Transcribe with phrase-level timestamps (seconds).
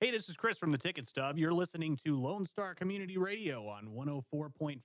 [0.00, 1.38] Hey, this is Chris from the Ticket Stub.
[1.38, 4.80] You're listening to Lone Star Community Radio on 104.5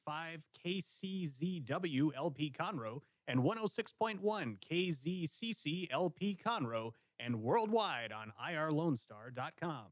[0.64, 9.88] KCZW LP Conroe and 106.1 KZCC LP Conroe and worldwide on irlonestar.com.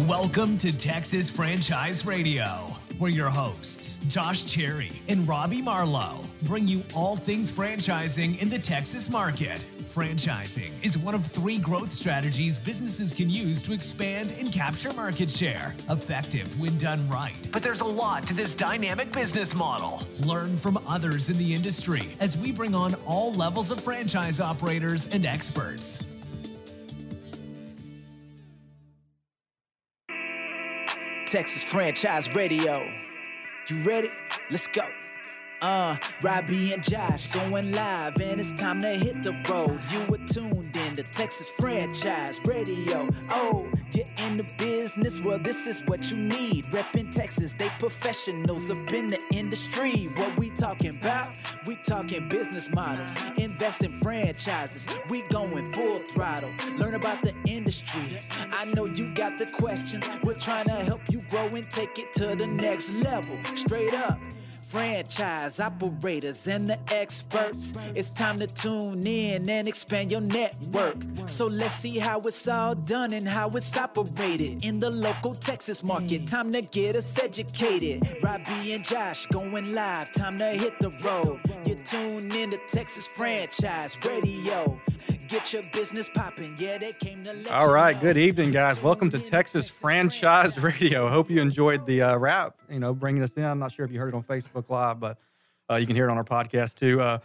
[0.00, 6.82] Welcome to Texas Franchise Radio, where your hosts, Josh Cherry and Robbie Marlowe, bring you
[6.96, 9.64] all things franchising in the Texas market.
[9.84, 15.30] Franchising is one of three growth strategies businesses can use to expand and capture market
[15.30, 17.48] share, effective when done right.
[17.52, 20.02] But there's a lot to this dynamic business model.
[20.18, 25.06] Learn from others in the industry as we bring on all levels of franchise operators
[25.14, 26.04] and experts.
[31.34, 32.88] Texas Franchise Radio.
[33.66, 34.08] You ready?
[34.50, 34.84] Let's go.
[35.64, 39.80] Uh, Robbie and Josh going live, and it's time to hit the road.
[39.90, 43.08] You were tuned in to Texas Franchise Radio.
[43.30, 45.18] Oh, you're in the business?
[45.18, 46.66] Well, this is what you need.
[46.66, 50.08] Reppin' Texas, they professionals up in the industry.
[50.16, 51.40] What we talking about?
[51.66, 54.86] We talking business models, invest in franchises.
[55.08, 56.50] We going full throttle.
[56.76, 58.18] Learn about the industry.
[58.52, 60.06] I know you got the questions.
[60.22, 63.38] We're trying to help you grow and take it to the next level.
[63.54, 64.20] Straight up
[64.64, 67.72] franchise operators and the experts.
[67.94, 70.96] It's time to tune in and expand your network.
[71.26, 75.82] So let's see how it's all done and how it's operated in the local Texas
[75.82, 76.26] market.
[76.26, 78.18] Time to get us educated.
[78.22, 80.12] Robbie and Josh going live.
[80.12, 81.40] Time to hit the road.
[81.64, 84.78] You tune in to Texas Franchise Radio.
[85.34, 86.54] Get your business popping.
[86.60, 88.02] Yeah, they came to let All you right, know.
[88.02, 88.80] good evening, guys.
[88.80, 91.08] Welcome to Texas Franchise Radio.
[91.08, 93.42] Hope you enjoyed the uh, rap, you know, bringing us in.
[93.44, 95.18] I'm not sure if you heard it on Facebook Live, but
[95.68, 97.00] uh, you can hear it on our podcast too.
[97.00, 97.18] Uh,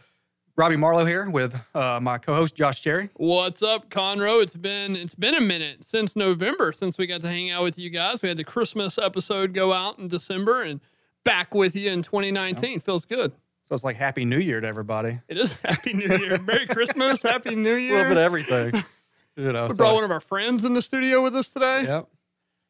[0.55, 3.11] Robbie Marlowe here with uh, my co-host Josh Cherry.
[3.13, 4.41] What's up, Conroe?
[4.41, 7.77] It's been it's been a minute since November since we got to hang out with
[7.77, 8.23] you guys.
[8.23, 10.79] We had the Christmas episode go out in December and
[11.23, 12.79] back with you in 2019.
[12.79, 13.33] Feels good.
[13.69, 15.19] So it's like Happy New Year to everybody.
[15.27, 16.39] It is Happy New Year.
[16.39, 17.21] Merry Christmas.
[17.23, 17.77] Happy New Year.
[17.77, 17.91] A Year.
[17.97, 18.83] little bit of everything.
[19.35, 21.83] You know, we so- brought one of our friends in the studio with us today.
[21.83, 22.07] Yep.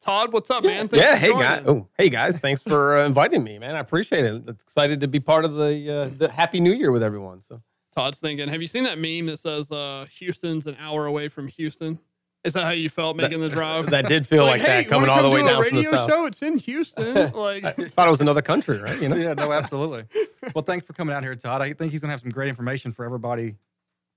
[0.02, 0.88] Todd, what's up, man?
[0.88, 1.64] Thanks yeah, for hey guys.
[1.66, 2.38] Oh, hey guys.
[2.38, 3.76] Thanks for uh, inviting me, man.
[3.76, 4.42] I appreciate it.
[4.46, 7.42] It's excited to be part of the uh, the Happy New Year with everyone.
[7.42, 7.62] So
[7.94, 11.48] Todd's thinking, have you seen that meme that says uh, Houston's an hour away from
[11.48, 11.98] Houston?
[12.42, 13.90] Is that how you felt making the drive?
[13.90, 15.82] that did feel like, hey, that coming all the way do down a from the
[15.82, 16.08] radio south.
[16.08, 16.26] show.
[16.26, 17.32] It's in Houston.
[17.40, 19.00] Like, I thought it was another country, right?
[19.00, 19.16] You know.
[19.16, 20.04] Yeah, no, absolutely.
[20.54, 21.60] well, thanks for coming out here, Todd.
[21.60, 23.56] I think he's going to have some great information for everybody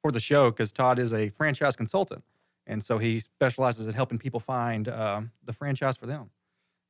[0.02, 2.24] for the show because Todd is a franchise consultant.
[2.68, 6.30] And so he specializes in helping people find um, the franchise for them.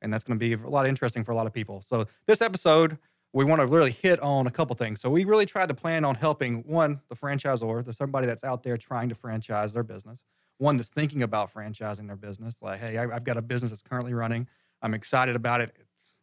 [0.02, 1.84] And that's going to be a lot of interesting for a lot of people.
[1.88, 2.98] So, this episode,
[3.32, 5.00] we want to really hit on a couple things.
[5.00, 8.64] So, we really tried to plan on helping one, the franchisor, there's somebody that's out
[8.64, 10.22] there trying to franchise their business,
[10.58, 12.58] one that's thinking about franchising their business.
[12.62, 14.48] Like, hey, I- I've got a business that's currently running.
[14.82, 15.76] I'm excited about it.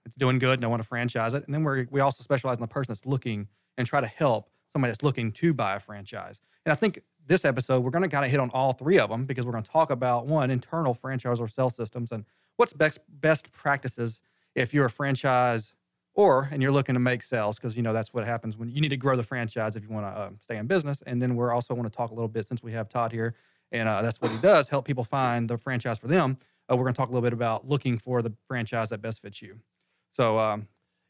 [0.07, 1.45] It's doing good and I want to franchise it.
[1.47, 4.51] And then we we also specialize in the person that's looking and try to help
[4.69, 6.41] somebody that's looking to buy a franchise.
[6.65, 9.11] And I think this episode, we're going to kind of hit on all three of
[9.11, 12.25] them because we're going to talk about one, internal franchise or sell systems and
[12.57, 14.21] what's best best practices
[14.55, 15.73] if you're a franchise
[16.15, 18.81] or and you're looking to make sales because you know that's what happens when you
[18.81, 21.03] need to grow the franchise if you want to uh, stay in business.
[21.07, 23.35] And then we're also want to talk a little bit since we have Todd here
[23.73, 26.39] and uh, that's what he does help people find the franchise for them.
[26.71, 29.23] Uh, we're going to talk a little bit about looking for the franchise that best
[29.23, 29.59] fits you.
[30.11, 30.67] So um,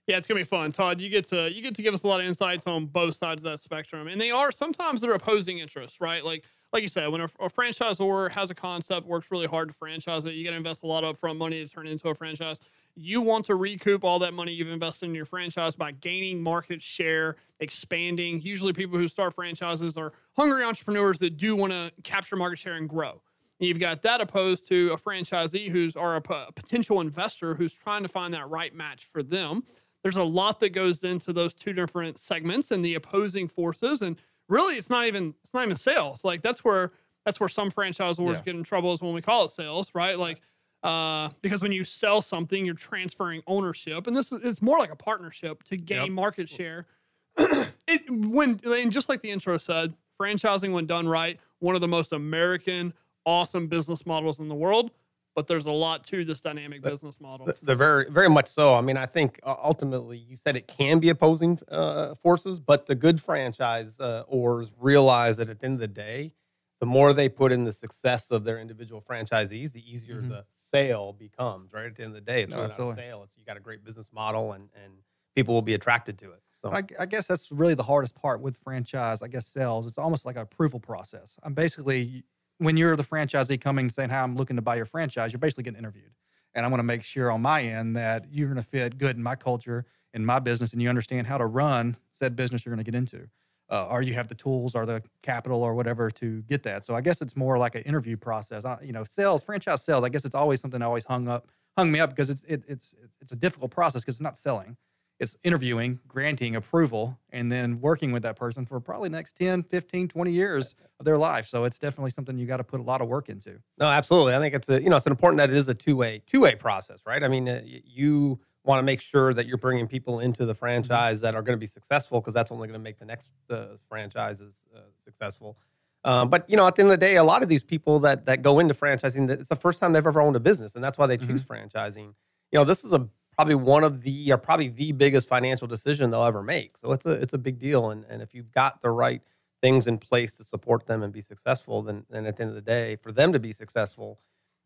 [0.07, 1.01] Yeah, it's gonna be fun, Todd.
[1.01, 3.43] You get to you get to give us a lot of insights on both sides
[3.43, 6.25] of that spectrum, and they are sometimes they're opposing interests, right?
[6.25, 9.75] Like like you said, when a, a franchisor has a concept, works really hard to
[9.75, 12.09] franchise it, you got to invest a lot of upfront money to turn it into
[12.09, 12.61] a franchise.
[12.97, 16.83] You want to recoup all that money you've invested in your franchise by gaining market
[16.83, 18.41] share, expanding.
[18.43, 22.75] Usually, people who start franchises are hungry entrepreneurs that do want to capture market share
[22.75, 23.23] and grow.
[23.61, 28.03] And You've got that opposed to a franchisee who's or a, potential investor who's trying
[28.03, 29.65] to find that right match for them.
[30.03, 34.03] There's a lot that goes into those two different segments and the opposing forces.
[34.03, 34.17] And
[34.49, 36.25] really, it's not even it's not even sales.
[36.25, 36.93] Like that's where
[37.25, 38.41] that's where some franchisors Yeah.
[38.43, 40.19] get in trouble is when we call it sales, right?
[40.19, 40.41] Like
[40.83, 44.91] uh, because when you sell something, you're transferring ownership, and this is it's more like
[44.91, 46.11] a partnership to gain Yep.
[46.11, 46.87] market share.
[47.39, 51.89] it when and just like the intro said, franchising when done right, one of the
[51.89, 52.93] most American
[53.27, 54.91] awesome business models in the world.
[55.37, 57.47] But there's a lot to this dynamic business model.
[57.47, 58.75] The, the very, very much so.
[58.75, 62.87] I mean, I think uh, ultimately you said it can be opposing uh, forces, but
[62.87, 66.35] the good franchise uh, ors realize that at the end of the day,
[66.81, 70.29] the more they put in the success of their individual franchisees, the easier Mhm.
[70.29, 71.73] the sale becomes.
[71.73, 73.23] Right at the end of the day, it's No, really not a sale.
[73.23, 74.95] It's you got a great business model, and and
[75.35, 76.43] people will be attracted to it.
[76.57, 79.23] So I, I guess that's really the hardest part with franchise.
[79.23, 79.87] I guess sales.
[79.87, 81.37] It's almost like an approval process.
[81.43, 82.25] I'm basically
[82.59, 85.65] when you're the franchisee coming saying, "Hi, I'm looking to buy your franchise," you're basically
[85.65, 86.13] getting interviewed,
[86.55, 89.17] and I want to make sure on my end that you're going to fit good
[89.17, 92.75] in my culture, in my business, and you understand how to run said business you're
[92.75, 93.29] going to get into,
[93.71, 96.85] uh, or you have the tools or the capital or whatever to get that.
[96.85, 98.65] So I guess it's more like an interview process.
[98.65, 100.05] I, you know, sales, franchise sales.
[100.05, 102.65] I guess it's always something that always hung up, hung me up because it's it,
[102.67, 104.77] it's it's a difficult process because it's not selling
[105.21, 110.09] it's interviewing, granting approval, and then working with that person for probably next 10, 15,
[110.09, 111.47] 20 years of their life.
[111.47, 113.59] So it's definitely something you got to put a lot of work into.
[113.79, 114.35] No, absolutely.
[114.35, 116.41] I think it's a you know it's important that it is a two way two
[116.41, 117.23] way process, right?
[117.23, 121.19] I mean, uh, you want to make sure that you're bringing people into the franchise
[121.19, 121.27] mm-hmm.
[121.27, 123.77] that are going to be successful because that's only going to make the next uh,
[123.89, 125.57] franchises uh, successful.
[126.05, 128.01] Um, but you know, at the end of the day, a lot of these people
[128.01, 130.83] that that go into franchising, it's the first time they've ever owned a business, and
[130.83, 131.53] that's why they choose mm-hmm.
[131.53, 132.15] franchising.
[132.53, 136.11] You know, this is a probably one of the or probably the biggest financial decision
[136.11, 136.77] they'll ever make.
[136.79, 137.91] So it's a it's a big deal.
[137.91, 139.23] And and if you've got the right
[139.63, 142.55] things in place to support them and be successful, then then at the end of
[142.55, 144.19] the day, for them to be successful,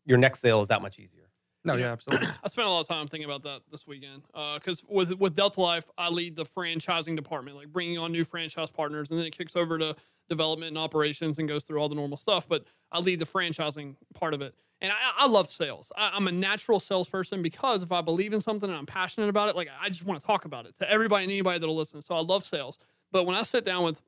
[0.05, 1.29] your next sale is that much easier.
[1.65, 2.27] No, yeah, absolutely.
[2.43, 5.35] I spent a lot of time thinking about that this weekend because uh, with with
[5.35, 9.25] Delta Life, I lead the franchising department, like bringing on new franchise partners, and then
[9.25, 9.95] it kicks over to
[10.29, 12.47] development and operations and goes through all the normal stuff.
[12.47, 14.55] But I lead the franchising part of it.
[14.81, 15.91] And I, I love sales.
[15.95, 19.49] I, am a natural salesperson because if I believe in something and I'm passionate about
[19.49, 22.01] it, like I just want to talk about it to everybody and anybody that'll listen.
[22.01, 22.77] So I love sales.
[23.11, 24.01] But when I sit down with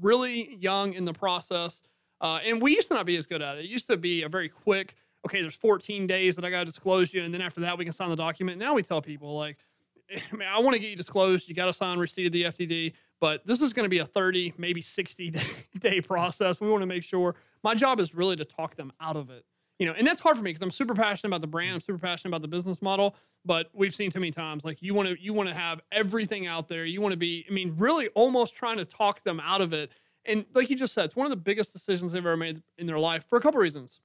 [0.00, 1.82] really young in the process,
[2.20, 3.64] uh, and we used to not be as good at it.
[3.64, 4.94] It used to be a very quick,
[5.26, 7.22] okay, there's 14 days that I got to disclose you.
[7.22, 8.58] And then after that, we can sign the document.
[8.58, 9.56] Now we tell people, like,
[10.32, 11.48] I, mean, I want to get you disclosed.
[11.48, 14.06] You got to sign receipt of the FDD, but this is going to be a
[14.06, 15.42] 30, maybe 60 day,
[15.78, 16.60] day process.
[16.60, 19.44] We want to make sure my job is really to talk them out of it
[19.78, 21.74] you know, and that's hard for me because I'm super passionate about the brand.
[21.74, 23.16] I'm super passionate about the business model.
[23.44, 26.46] But we've seen too many times like you want to you want to have everything
[26.46, 26.84] out there.
[26.84, 29.90] You want to be, I mean, really almost trying to talk them out of it.
[30.24, 32.86] And like you just said, it's one of the biggest decisions they've ever made in
[32.86, 34.00] their life for a couple reasons.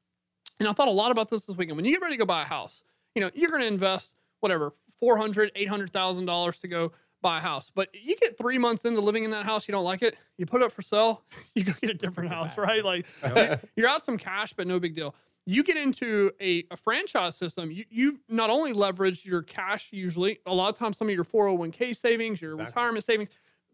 [0.59, 1.77] And I thought a lot about this this weekend.
[1.77, 2.83] When you get ready to go buy a house,
[3.15, 6.91] you know, you're going to invest whatever four hundred, eight hundred thousand dollars to go
[7.21, 7.71] buy a house.
[7.73, 10.45] But you get three months into living in that house, you don't like it, you
[10.45, 11.23] put it up for sale,
[11.55, 12.83] you go get a different house, right?
[12.83, 13.05] Like
[13.75, 15.15] you're out some cash, but no big deal
[15.49, 20.37] you get into a, a franchise system, you, you've not only leveraged your cash usually,
[20.45, 22.69] a lot of times some of your 401k savings, your exactly.
[22.69, 23.29] retirement savings,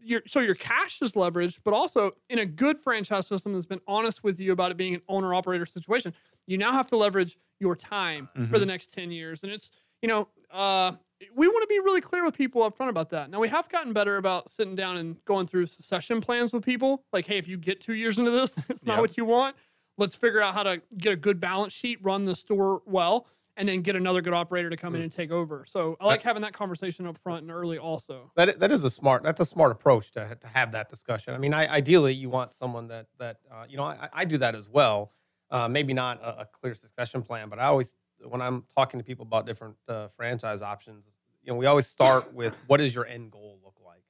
[0.06, 3.82] your, so your cash is leveraged, but also in a good franchise system that's been
[3.88, 6.14] honest with you about it being an owner operator situation,
[6.48, 8.46] you now have to leverage your time mm-hmm.
[8.46, 8.72] for the mm-hmm.
[8.72, 9.44] next 10 years.
[9.44, 9.72] And it's,
[10.02, 10.94] you know, uh,
[11.34, 13.30] we want to be really clear with people up front about that.
[13.30, 17.04] Now we have gotten better about sitting down and going through succession plans with people.
[17.12, 19.02] Like, hey, if you get two years into this, it's not yep.
[19.02, 19.56] what you want
[19.98, 23.68] let's figure out how to get a good balance sheet, run the store well, and
[23.68, 25.06] then get another good operator to come in hmm.
[25.06, 25.66] and take over.
[25.68, 28.32] So I like having that conversation up front and early also.
[28.36, 31.34] That that is a smart that's a smart approach to to have that discussion.
[31.34, 34.38] I mean, I, ideally you want someone that that uh, you know I, I do
[34.40, 35.12] that as well.
[35.52, 37.94] Uh, maybe not a, a, clear succession plan, but I always
[38.24, 41.06] when I'm talking to people about different uh, franchise options,
[41.44, 44.02] you know, we always start with what does your end goal look like,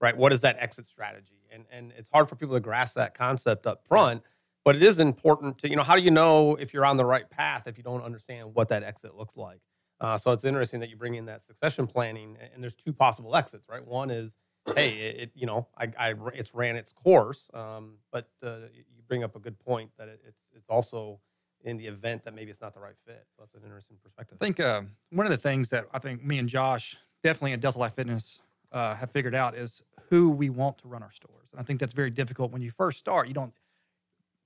[0.00, 0.16] right?
[0.16, 1.40] What is that exit strategy?
[1.52, 4.22] And and it's hard for people to grasp that concept up front
[4.64, 7.04] but it is important to you know how do you know if you're on the
[7.04, 9.60] right path if you don't understand what that exit looks like?
[10.00, 13.36] Uh, so it's interesting that you bring in that succession planning and there's two possible
[13.36, 13.86] exits right?
[13.86, 14.36] One is
[14.76, 18.84] hey it, it you know I, I, it's ran its course um, but uh, you
[19.08, 21.20] bring up a good point that it, it's it's also
[21.64, 23.24] in the event that maybe it's not the right fit.
[23.36, 24.38] So that's an interesting perspective.
[24.40, 27.60] I think uh, one of the things that i think me and josh definitely in
[27.60, 28.40] delta life fitness
[28.72, 31.48] uh, have figured out is who we want to run our stores.
[31.52, 32.52] And i think that's very difficult.
[32.52, 33.52] When you first start you don't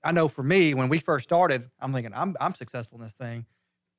[0.02, 3.14] I know for me, when we first started, I'm thinking I'm I'm successful in this
[3.14, 3.46] thing.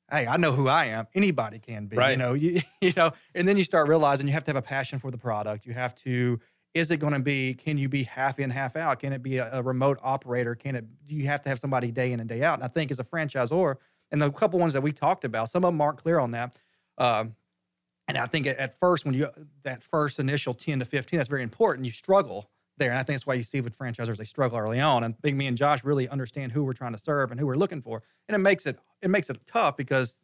[0.10, 1.08] Hey, I know who I am.
[1.14, 1.98] Anybody can be.
[1.98, 2.12] Right.
[2.12, 4.62] You know, you you know, and then you start realizing you have to have a
[4.62, 5.66] passion for the product.
[5.66, 6.40] You have to.
[6.74, 7.56] Is it going to be?
[7.56, 9.00] Can you be half in, half out?
[9.00, 10.54] Can it be a, a remote operator?
[10.56, 10.86] Can it?
[11.08, 12.56] You have to have somebody day in and day out.
[12.56, 13.76] And I think as a franchisor,
[14.12, 16.56] and the couple ones that we talked about, some of them aren't clear on that.
[16.98, 17.36] Um,
[18.08, 19.30] and I think at first, when you
[19.64, 21.86] that first initial ten to fifteen, that's very important.
[21.86, 22.90] You struggle there.
[22.90, 25.04] And I think that's why you see with franchisors they struggle early on.
[25.04, 27.56] And Big Me and Josh really understand who we're trying to serve and who we're
[27.56, 28.04] looking for.
[28.28, 30.16] And it makes it it makes it tough because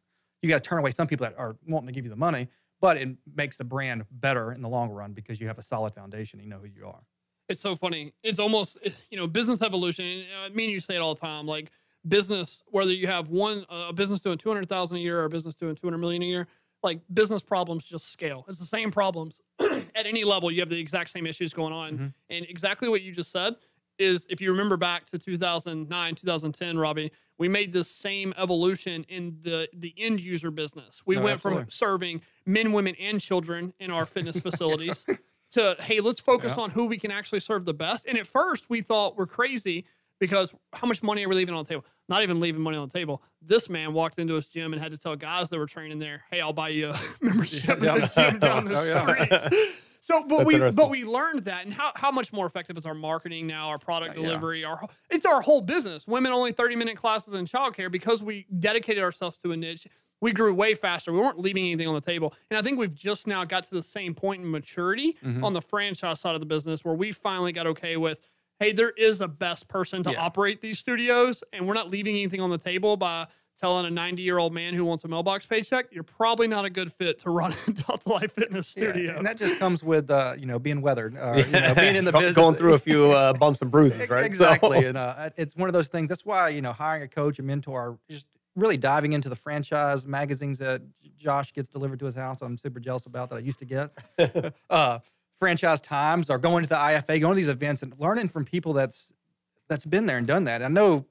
[0.42, 2.50] you got to turn away some people that are wanting to give you the money,
[2.82, 5.94] but it makes the brand better in the long run because you have a solid
[5.94, 6.40] foundation.
[6.40, 7.02] You know who you are.
[7.50, 8.14] It's so funny.
[8.24, 8.78] It's almost
[9.10, 10.24] you know business evolution.
[10.44, 11.46] I mean, you say it all the time.
[11.46, 11.72] Like
[12.08, 15.30] business, whether you have one a business doing two hundred thousand a year or a
[15.30, 16.48] business doing two hundred million a year,
[16.84, 18.46] like business problems just scale.
[18.48, 20.52] It's the same problems at any level.
[20.52, 21.94] You have the exact same issues going on.
[21.94, 22.08] Mm-hmm.
[22.30, 23.56] And exactly what you just said
[24.00, 29.38] is if you remember back to 2009, 2010, Robbie, we made this same evolution in
[29.42, 31.02] the the end user business.
[31.06, 31.64] We went absolutely.
[31.64, 35.06] from serving men, women, and children in our fitness facilities
[35.52, 36.64] to hey, let's focus yeah.
[36.64, 38.06] on who we can actually serve the best.
[38.06, 39.86] And at first, we thought we're crazy
[40.20, 41.86] because how much money are we leaving on the table?
[42.10, 43.22] Not even leaving money on the table.
[43.42, 46.24] This man walked into his gym and had to tell guys that were training there,
[46.30, 47.98] "Hey, I'll buy you a membership Yeah.
[48.08, 49.48] the gym down the Oh, yeah.
[49.50, 49.70] street."
[50.02, 52.86] So, but That's we but we learned that, and how, how much more effective is
[52.86, 54.28] our marketing now, our product Uh, yeah.
[54.28, 56.06] delivery, our it's our whole business.
[56.06, 59.88] Women only thirty minute classes in childcare because we dedicated ourselves to a niche.
[60.20, 61.12] We grew way faster.
[61.14, 63.76] We weren't leaving anything on the table, and I think we've just now got to
[63.76, 65.42] the same point in maturity Mhm.
[65.44, 68.20] on the franchise side of the business where we finally got okay with,
[68.64, 70.22] hey, there is a best person to Yeah.
[70.22, 73.28] operate these studios, and we're not leaving anything on the table by
[73.60, 76.70] telling a 90 year old man who wants a mailbox paycheck, you're probably not a
[76.70, 79.16] good fit to run a Delta Life Fitness Yeah, studio.
[79.18, 82.04] and that just comes with uh, you know being weathered, uh, you know, being in
[82.04, 84.26] the Go- business, going through a few uh, bumps and bruises, right?
[84.26, 86.10] Exactly, So- and uh, it's one of those things.
[86.10, 90.06] That's why you know hiring a coach, a mentor, just really diving into the franchise
[90.06, 90.82] magazines that
[91.18, 92.42] Josh gets delivered to his house.
[92.42, 93.38] I'm super jealous about that.
[93.38, 93.92] I used to get
[94.70, 95.00] uh,
[95.40, 98.74] franchise times or going to the IFA, going to these events and learning from people
[98.74, 99.12] that's
[99.68, 100.62] that's been there and done that.
[100.62, 101.06] I know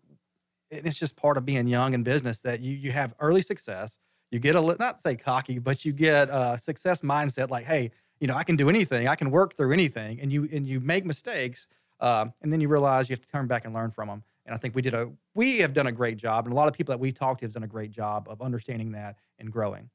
[0.73, 3.97] and it's just part of being young in business that you you have early success.
[4.31, 8.27] You get a not say cocky, but you get a success mindset like, hey, you
[8.27, 9.07] know, I can do anything.
[9.07, 11.67] I can work through anything, and you and you make mistakes,
[12.01, 14.23] um, and then you realize you have to turn back and learn from them.
[14.47, 16.69] And I think we did a we have done a great job, and a lot
[16.69, 19.53] of people that we talked to have done a great job of understanding that and
[19.53, 19.91] growing.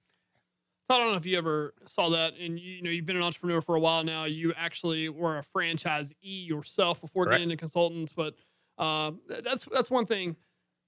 [0.87, 3.17] So I don't know if you ever saw that, and you, you know you've been
[3.17, 4.23] an entrepreneur for a while now.
[4.23, 7.39] You actually were a franchisee yourself before Correct.
[7.39, 8.35] getting into consultants, but
[8.77, 10.37] uh, that's that's one thing.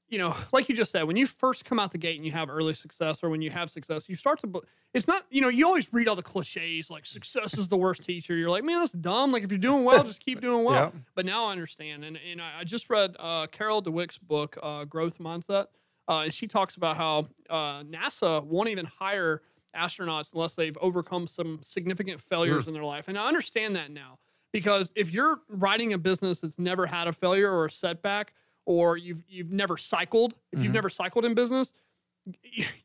[0.07, 2.31] You know, like you just said, when you first come out the gate and you
[2.31, 4.61] have early success, or when you have success, you start to.
[4.93, 8.03] It's not you know you always read all the cliches like success is the worst
[8.03, 8.35] teacher.
[8.37, 9.33] You're like, man, that's dumb.
[9.33, 10.93] Like if you're doing well, just keep doing well.
[10.93, 10.99] Yeah.
[11.13, 14.85] But now I understand, and and I I just read uh, Carol Dweck's book, uh,
[14.85, 15.65] Growth Mindset,
[16.07, 19.41] uh, and she talks about how uh, NASA won't even hire
[19.75, 23.07] astronauts unless they've overcome some significant failures in their life.
[23.07, 24.19] And I understand that now
[24.51, 28.33] because if you're writing a business that's never had a failure or a setback,
[28.65, 30.73] or you've you've never cycled, if you've Mhm.
[30.73, 31.73] never cycled in business,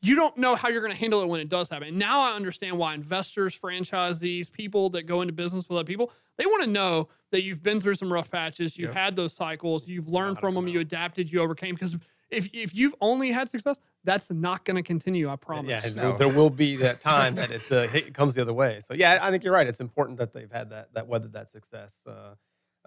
[0.01, 1.89] you don't know how you're going to handle it when it does happen.
[1.89, 6.11] And now I understand why investors, franchisees, people that go into business with other people,
[6.37, 8.93] they want to know that you've been through some rough patches, you've Yep.
[8.93, 11.75] had those cycles, you've learned from them, come you adapted, you overcame.
[11.75, 11.95] Because
[12.29, 15.29] if if you've only had success, that's not going to continue.
[15.29, 15.85] I promise.
[15.85, 16.17] Yeah, No.
[16.17, 18.79] there will be that time that it, uh, hit, comes the other way.
[18.81, 19.67] So yeah, I think you're right.
[19.67, 22.35] It's important that they've had that that weathered that success, uh,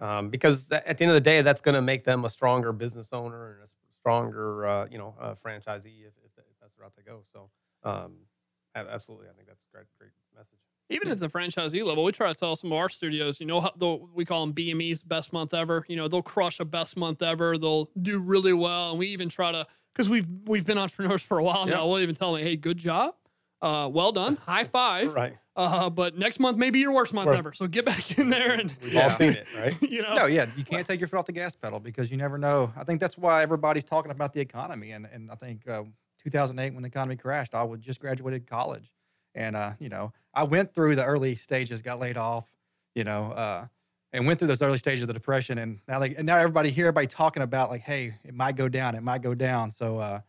[0.04, 2.30] um, because that, at the end of the day, that's going to make them a
[2.30, 3.68] stronger business owner and a
[4.00, 7.23] stronger, uh, you know, uh, franchisee if, if, if that's the route they go.
[7.33, 7.50] So
[7.85, 8.14] um,
[8.75, 10.59] absolutely, I think that's a great, great message.
[10.90, 13.40] Even at the franchisee level, we try to sell some of our studios.
[13.40, 15.85] You know, we call them BME's best month ever.
[15.88, 17.59] You know, they'll crush a best month ever.
[17.59, 21.38] They'll do really well, and we even try to because we've we've been entrepreneurs for
[21.38, 21.76] a while Yep.
[21.76, 21.87] now.
[21.88, 23.14] We'll even tell them, "Hey, good job,
[23.62, 27.30] uh, well done, high five." Right, Uh, but next month may be your worst month
[27.30, 27.52] ever.
[27.52, 29.02] So get back in there and we've Yeah.
[29.02, 29.75] all seen it, right?
[29.90, 30.14] you know.
[30.14, 32.73] No, yeah, you can't take your foot off the gas pedal because you never know.
[32.76, 34.92] I think that's why everybody's talking about the economy.
[34.92, 35.83] And and I think uh,
[36.23, 38.92] 2008 when the economy crashed, I was just graduated college,
[39.38, 42.45] and uh, you know I went through the early stages, got laid off,
[42.95, 43.66] you know, uh,
[44.12, 45.59] and went through those early stages of the depression.
[45.59, 48.68] And now like and now everybody here, everybody talking about like, hey, it might go
[48.68, 49.71] down, it might go down.
[49.71, 49.99] So.
[49.99, 50.21] Uh,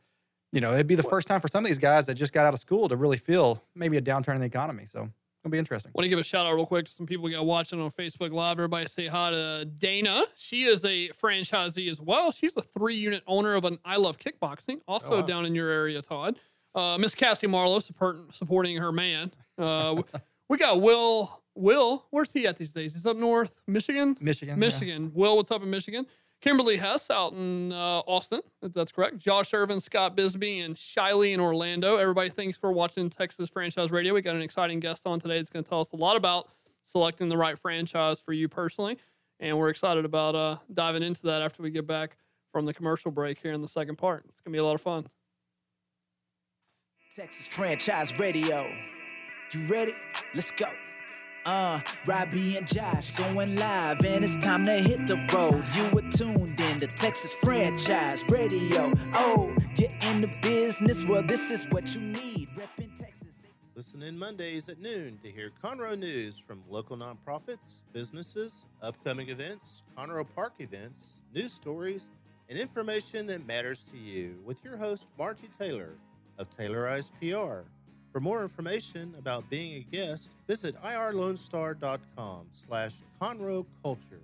[0.52, 2.48] you know, it'd be the first time for some of these guys that just got
[2.48, 4.88] out of school to really feel maybe a downturn in the economy.
[4.92, 5.92] So it's gonna be interesting.
[5.94, 7.92] Want to give a shout out real quick to some people we got watching on
[7.92, 8.58] Facebook Live.
[8.58, 10.24] Everybody say hi to Dana.
[10.36, 12.32] She is a franchisee as well.
[12.32, 15.22] She's a three unit owner of an I Love Kickboxing, also wow.
[15.22, 16.40] down in your area, Todd.
[16.76, 19.32] Uh, Miss Cassie Marlowe support, supporting her man.
[19.58, 20.02] Uh,
[20.48, 21.42] we- got Will.
[21.56, 22.94] Will, where's he at these days?
[22.94, 24.16] He's up north, Michigan.
[24.22, 24.60] Michigan, yeah.
[24.60, 25.12] Michigan.
[25.14, 26.08] Will, what's up in Michigan?
[26.42, 28.40] Kimberly Hess out in uh, Austin.
[28.62, 29.18] if That's correct.
[29.18, 31.98] Josh Irvin, Scott Bisbee, and Shiley in Orlando.
[31.98, 34.14] Everybody, thanks for watching Texas Franchise Radio.
[34.14, 36.48] We got an exciting guest on today that's going to tell us a lot about
[36.86, 38.98] selecting the right franchise for you personally.
[39.42, 42.16] And we're excited about uh, diving into that after we get back
[42.54, 44.24] from the commercial break here in the second part.
[44.30, 45.08] It's going to be a lot of fun.
[47.16, 48.72] Texas Franchise Radio.
[49.52, 49.96] You ready?
[50.36, 50.68] Let's go.
[51.44, 55.64] Uh, Robbie and Josh going live, and it's time to hit the road.
[55.74, 58.92] You were tuned in to Texas Franchise Radio.
[59.16, 61.04] Oh, you're in the business.
[61.04, 62.50] Well, this is what you need.
[62.50, 63.40] Reppin' Texas.
[63.76, 69.82] Listen in Mondays at noon to hear Conroe news from local nonprofits, businesses, upcoming events,
[69.98, 72.08] Conroe Park events, news stories,
[72.50, 75.96] and information that matters to you with your host, Margie Taylor
[76.40, 77.68] of Taylorized PR.
[78.12, 84.24] For more information about being a guest, visit irlonestar.com slash Conroe Culture.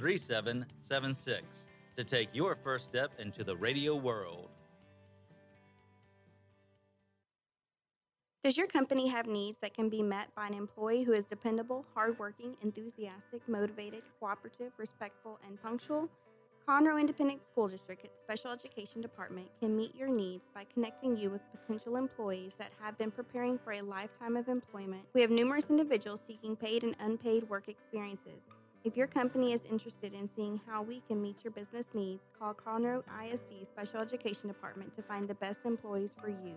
[0.00, 4.48] 3776 to take your first step into the radio world.
[8.42, 11.84] Does your company have needs that can be met by an employee who is dependable,
[11.92, 16.08] hardworking, enthusiastic, motivated, cooperative, respectful, and punctual?
[16.66, 21.42] Conroe Independent School District Special Education Department can meet your needs by connecting you with
[21.50, 25.02] potential employees that have been preparing for a lifetime of employment.
[25.12, 28.40] We have numerous individuals seeking paid and unpaid work experiences.
[28.82, 32.54] If your company is interested in seeing how we can meet your business needs, call
[32.54, 36.54] Conroe ISD Special Education Department to find the best employees for you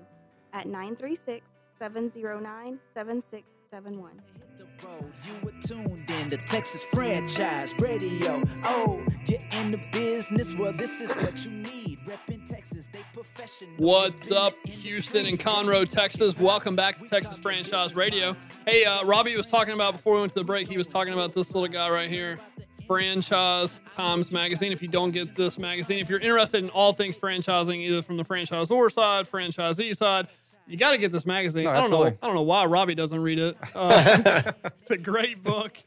[0.53, 1.46] at 936
[1.77, 4.22] 709 7671.
[4.58, 5.13] the road.
[5.25, 8.42] You tuned in to Texas Franchise Radio.
[8.63, 10.53] Oh, you're in the business.
[10.53, 11.83] Well, this is what you need.
[12.13, 13.74] Reppin' Texas, they professionals.
[13.77, 16.38] What's up, Houston and Conroe, Texas?
[16.38, 18.36] Welcome back to Texas Franchise Radio.
[18.67, 20.67] Hey, uh, Robbie was talking about before we went to the break.
[20.67, 22.38] He was talking about this little guy right here,
[22.86, 24.72] Franchise Times Magazine.
[24.72, 28.17] If you don't get this magazine, if you're interested in all things franchising, either from
[28.17, 30.27] the franchisor side, franchisee side,
[30.67, 31.63] you got to get this magazine.
[31.63, 32.03] No, I don't know.
[32.05, 33.58] I don't know why Robbie doesn't read it.
[33.75, 35.79] Uh, it's, it's a great book.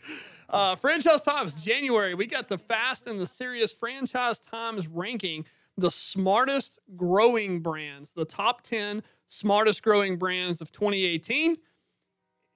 [0.50, 5.45] Uh, Franchise Times, January, we got the Fast and the Serious Franchise Times ranking
[5.76, 11.56] the smartest growing brands, the top 10 smartest growing brands of 2018.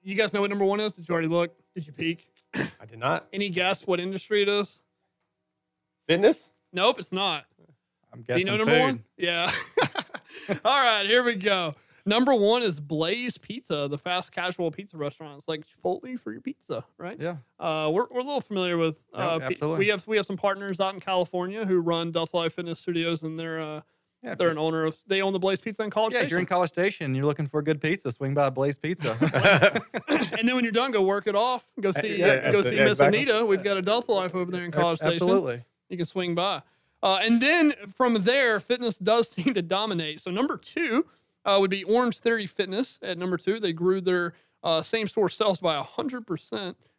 [0.03, 0.93] You guys know what number one is?
[0.93, 1.51] Did you already look?
[1.75, 2.27] Did you peek?
[2.55, 3.27] I did not.
[3.31, 4.79] Any guess what industry it is?
[6.07, 6.49] Fitness?
[6.73, 7.45] Nope, it's not.
[8.13, 8.81] I'm Do you know number food.
[8.81, 9.03] one?
[9.17, 9.51] Yeah.
[10.65, 11.75] All right, here we go.
[12.05, 15.37] Number one is Blaze Pizza, the fast casual pizza restaurant.
[15.37, 17.19] It's like Chipotle for your pizza, right?
[17.19, 17.35] Yeah.
[17.59, 19.01] Uh, we're, we're a little familiar with.
[19.13, 19.79] Uh, pe- absolutely.
[19.79, 23.23] we have we have some partners out in California who run Delta Life Fitness Studios,
[23.23, 23.81] and they're uh,
[24.23, 24.35] Yeah.
[24.35, 24.97] they're an owner of.
[25.07, 27.47] They own the Blaze Pizza in College yeah, if you're in College Station, you're looking
[27.47, 29.15] for a good pizza, swing by Blaze Pizza.
[30.09, 31.65] and then when you're done, go work it off.
[31.79, 33.21] Go see Yeah, go see yeah, Miss exactly.
[33.23, 33.45] Anita.
[33.45, 35.13] We've got a Delta Life over there in College Station.
[35.13, 35.63] Absolutely.
[35.89, 36.61] you can swing by.
[37.03, 40.21] Uh, and then from there, fitness does seem to dominate.
[40.21, 41.05] So number two
[41.45, 43.59] uh, would be Orangetheory Fitness at number two.
[43.59, 46.51] They grew their uh, same store sales by 100%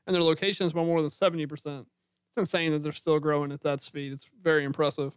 [0.06, 1.50] and their locations by more than 70%.
[1.54, 1.86] It's
[2.36, 4.12] insane that they're still growing at that speed.
[4.12, 5.12] It's very impressive.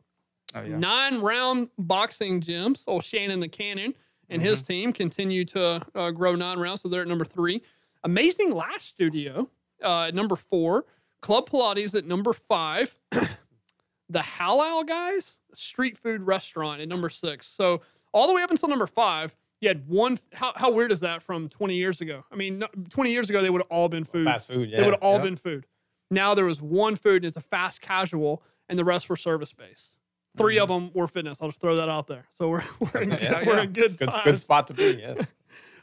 [0.54, 0.78] Oh, yeah.
[0.78, 2.84] Nine round boxing gyms.
[2.88, 3.94] Oh, Shannon the Cannon
[4.30, 4.68] and his Mm-hmm.
[4.68, 6.82] team continue to uh, grow nine rounds.
[6.82, 7.62] So they're at number three.
[8.04, 9.50] Amazing Lash Studio
[9.84, 10.86] uh, at number four.
[11.22, 12.96] Club Pilates at number five.
[13.12, 17.48] the Halal Guys street food restaurant at number six.
[17.48, 17.82] So
[18.16, 20.18] all the way up until number five, you had one.
[20.34, 22.24] How, how weird is that from 20 years ago?
[22.32, 24.26] I mean, no- 20 years ago, they would have all been food.
[24.26, 24.78] Fast food, yeah.
[24.78, 25.24] They would have all Yeah.
[25.24, 25.66] been food.
[26.10, 29.54] Now there was one food and it's a fast casual, and the rest were service
[29.54, 29.98] based.
[30.38, 31.38] 3 of them were fitness.
[31.42, 32.26] I'll just throw that out there.
[32.38, 33.62] So we're, we're, in, Yeah, we're yeah.
[33.64, 34.98] in good Good, good spot to be.
[35.00, 35.26] Yes.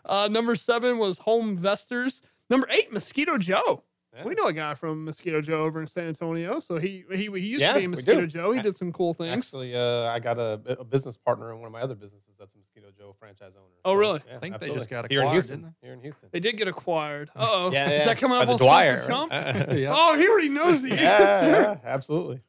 [0.04, 2.22] Uh, number seven was HomeVestors.
[2.50, 3.84] Number eight, Mosquito Joe.
[4.14, 4.24] Yeah.
[4.24, 6.60] We know a guy from Mosquito Joe over in San Antonio.
[6.60, 8.26] So he he, he used Yeah, to be Mosquito.
[8.26, 8.52] Joe.
[8.52, 9.34] He did some cool things.
[9.34, 12.54] Actually, uh, I got a, a business partner in one of my other businesses that's
[12.54, 13.68] a Mosquito Joe franchise owner.
[13.86, 14.20] Oh, really?
[14.28, 15.10] yeah, I think they just got acquired.
[15.10, 15.60] here in acquired, Houston.
[15.62, 16.28] didn't Here in Houston.
[16.30, 17.30] They did get acquired.
[17.34, 17.70] Uh oh.
[17.72, 19.06] Yeah, Is that coming By up the on Dwyer.
[19.06, 19.32] Chump?
[19.72, 19.94] Yeah.
[19.96, 21.50] Oh, he already knows the yeah, answer.
[21.50, 22.40] yeah, absolutely.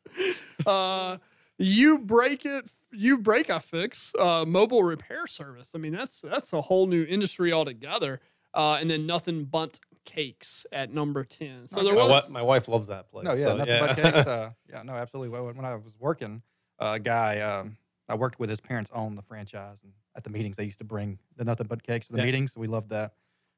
[0.66, 1.18] Uh,
[1.58, 2.66] you break it.
[2.94, 5.72] uBreakiFix uh, mobile repair service.
[5.74, 8.20] I mean, that's that's a whole new industry altogether.
[8.54, 11.68] Uh, and then Nothing Bundt cakes at number ten.
[11.68, 12.24] So there my, was.
[12.24, 13.26] wi- my wife loves that place.
[13.26, 13.88] No, yeah, so, nothing yeah.
[13.88, 14.28] but cakes.
[14.28, 15.30] Uh, yeah, no, absolutely.
[15.30, 16.42] When, when I was working,
[16.80, 17.78] a guy, um,
[18.10, 20.84] I worked with his parents own the franchise, and at the meetings they used to
[20.84, 22.26] bring the Nothing Bundt Cakes to the Yeah.
[22.26, 22.54] meetings.
[22.54, 23.14] So we loved that.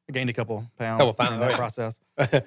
[0.08, 1.98] I gained a couple pounds, Couple in pounds, that oh, process.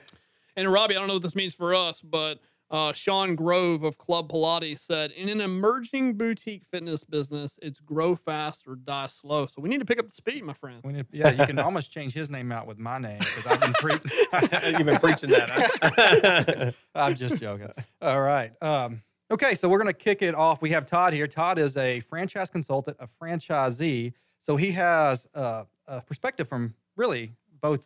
[0.59, 3.97] And Robbie, I don't know what this means for us, but uh, Sean Grove of
[3.97, 9.47] Club Pilates said, in an emerging boutique fitness business, it's grow fast or die slow.
[9.47, 10.81] So we need to pick up the speed, my friend.
[10.85, 13.61] We need, yeah, you can almost change his name out with my name because I've
[13.61, 14.11] been preaching.
[14.79, 16.75] You've been preaching that.
[16.95, 17.73] I'm just joking.
[18.03, 18.53] All right.
[18.61, 20.61] Um, okay, so we're going to kick it off.
[20.61, 21.27] We have Todd here.
[21.27, 24.13] Todd is a franchise consultant, a franchisee.
[24.43, 27.81] So he has uh, a perspective from really both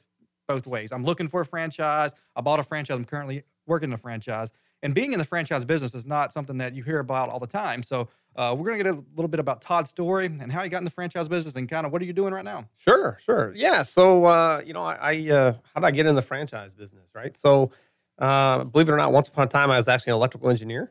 [0.49, 0.91] both ways.
[0.91, 2.13] I'm looking for a franchise.
[2.35, 2.97] I bought a franchise.
[2.97, 4.51] I'm currently working in a franchise.
[4.83, 7.47] And being in the franchise business is not something that you hear about all the
[7.47, 7.83] time.
[7.83, 10.69] So uh, we're going to get a little bit about Todd's story and how he
[10.69, 12.69] got in the franchise business and kind of what are you doing right now?
[12.79, 13.53] Sure, sure.
[13.55, 13.83] Yeah.
[13.83, 17.09] So, uh, you know, I, I uh, how did I get in the franchise business,
[17.15, 17.37] right?
[17.37, 17.71] So,
[18.19, 20.91] uh, believe it or not, once upon a time, I was actually an electrical engineer.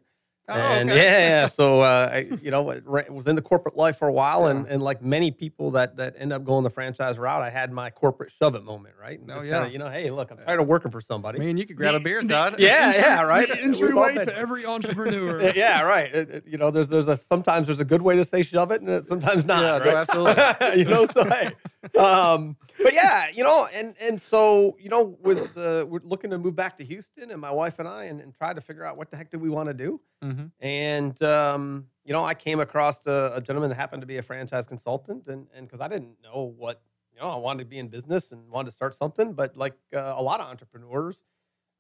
[0.52, 1.02] Oh, and okay.
[1.04, 1.48] yeah, yeah.
[1.62, 4.66] So uh, I, you know, it was in the corporate life for a while, and,
[4.68, 7.90] and like many people that that end up going the franchise route, I had my
[7.90, 9.20] corporate shove it moment, right?
[9.20, 9.60] And Oh, yeah.
[9.60, 11.40] kinda, you know, hey, look, I'm tired of working for somebody.
[11.40, 12.56] I mean, you could grab a beer, Todd.
[12.60, 13.48] yeah, yeah, right.
[13.50, 15.52] The entryway to every entrepreneur.
[15.56, 16.14] yeah, right.
[16.14, 18.72] It- it- you know, there's there's a sometimes there's a good way to say shove
[18.72, 19.62] it, and sometimes not.
[19.86, 20.80] Yeah, no, absolutely.
[20.80, 21.52] you know, so hey,
[21.98, 26.38] um, but yeah, you know, and and so you know, with uh, we're looking to
[26.38, 28.98] move back to Houston, and my wife and I, and, and try to figure out
[28.98, 30.00] what the heck do we want to do.
[30.22, 34.18] hmm And um, you know, I came across a, a gentleman that happened to be
[34.18, 36.82] a franchise consultant, and and because I didn't know what
[37.14, 39.74] you know, I wanted to be in business and wanted to start something, but like
[39.94, 41.24] uh, a lot of entrepreneurs,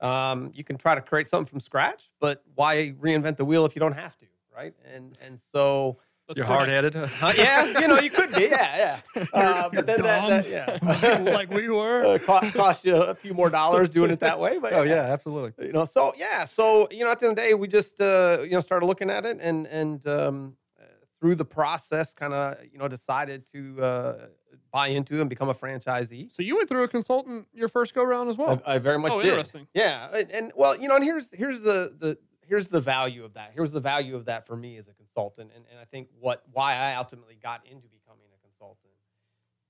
[0.01, 3.75] um, you can try to create something from scratch, but why reinvent the wheel if
[3.75, 4.73] you don't have to, right?
[4.93, 5.99] And and so.
[6.27, 6.95] That's You're hard headed.
[7.21, 9.25] Uh, yeah, you know, you could be, yeah, yeah.
[9.34, 12.05] Uh, but then that, that, yeah, like we were.
[12.05, 14.57] uh, cost, cost you a few more dollars doing it that way.
[14.57, 15.67] But oh yeah, absolutely.
[15.67, 17.99] you know so yeah so you know at the end of the day we just
[18.01, 20.86] uh you know started looking at it and and um uh,
[21.19, 24.25] through the process kind of you know decided to uh
[24.71, 28.03] buy into and become a franchisee So you went through a consultant your first go
[28.03, 28.62] round as well.
[28.65, 29.67] I, I very much oh, did interesting.
[29.73, 33.34] yeah and, and well you know and here's here's the the here's the value of
[33.34, 36.08] that here's the value of that for me as a consultant and, and i think
[36.19, 38.93] what why i ultimately got into becoming a consultant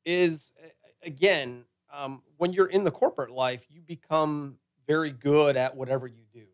[0.05, 0.51] is
[1.03, 4.55] again um, when you're in the corporate life you become
[4.87, 6.45] very good at whatever you do.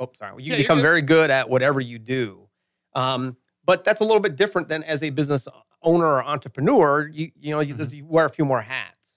[0.00, 2.48] Oh sorry you Yeah, become very good at whatever you do.
[2.94, 5.46] Um, but that's a little bit different than as a business
[5.82, 7.94] owner or entrepreneur you you know you, Mm-hmm.
[7.94, 9.16] you wear a few more hats.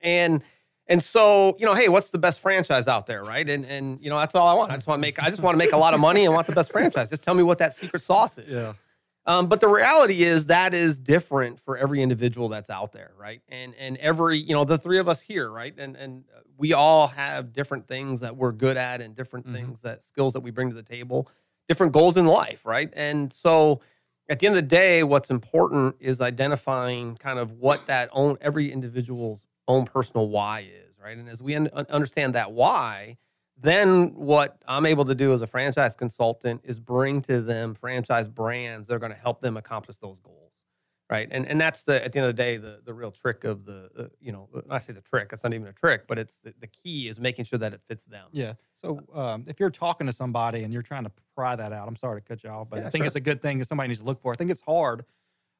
[0.00, 0.42] And
[0.88, 3.48] and so, you know, hey, what's the best franchise out there, right?
[3.48, 4.72] And and you know, that's all I want.
[4.72, 6.34] I just want to make I just want to make a lot of money and
[6.34, 7.10] want the best franchise.
[7.10, 8.48] Just tell me what that secret sauce is.
[8.52, 8.72] Yeah.
[9.26, 13.42] Um, but the reality is that is different for every individual that's out there, right?
[13.48, 15.74] And and every, you know, the three of us here, right?
[15.76, 16.24] And and
[16.56, 19.52] we all have different things that we're good at and different Mhm.
[19.52, 21.28] things that skills that we bring to the table,
[21.68, 22.90] different goals in life, right?
[22.94, 23.80] And so
[24.30, 28.38] at the end of the day, what's important is identifying kind of what that own
[28.40, 31.16] every individual's own personal why is, right?
[31.16, 33.18] And as we un- un- understand that why,
[33.60, 38.26] then what I'm able to do as a franchise consultant is bring to them franchise
[38.28, 40.52] brands that are going to help them accomplish those goals,
[41.10, 41.28] right?
[41.30, 43.64] And and that's the at the end of the day the the real trick of
[43.64, 46.54] the you know I say the trick it's not even a trick, but it's the,
[46.60, 48.28] the key is making sure that it fits them.
[48.32, 48.54] Yeah.
[48.74, 51.96] So um, if you're talking to somebody and you're trying to pry that out, I'm
[51.96, 53.06] sorry to cut you off, but Yeah, I think sure.
[53.06, 54.32] it's a good thing that somebody needs to look for.
[54.32, 55.04] I think it's hard.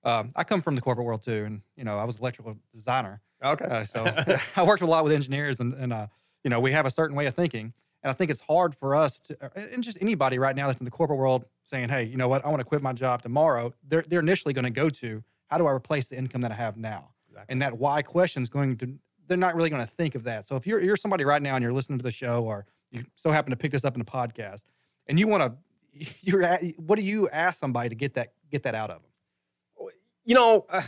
[0.04, 2.56] Um, I come from the corporate world too, and you know I was an electrical
[2.72, 3.64] designer, Okay.
[3.64, 4.04] uh, so
[4.56, 6.06] I worked a lot with engineers, and and uh,
[6.44, 7.72] you know we have a certain way of thinking,
[8.02, 10.80] and I think it's hard for us to, uh, and just anybody right now that's
[10.80, 13.22] in the corporate world saying, hey, you know what, I want to quit my job
[13.22, 13.72] tomorrow.
[13.88, 16.54] They're they're initially going to go to how do I replace the income that I
[16.56, 17.52] have now, Exactly.
[17.52, 18.98] and that why question is going to
[19.28, 20.46] they're not really going to think of that.
[20.46, 23.04] So if you're you're somebody right now and you're listening to the show, or you
[23.14, 24.62] so happen to pick this up in a podcast,
[25.06, 28.62] and you want to, you're at, what do you ask somebody to get that get
[28.64, 29.04] that out of them?
[30.24, 30.82] you know, uh,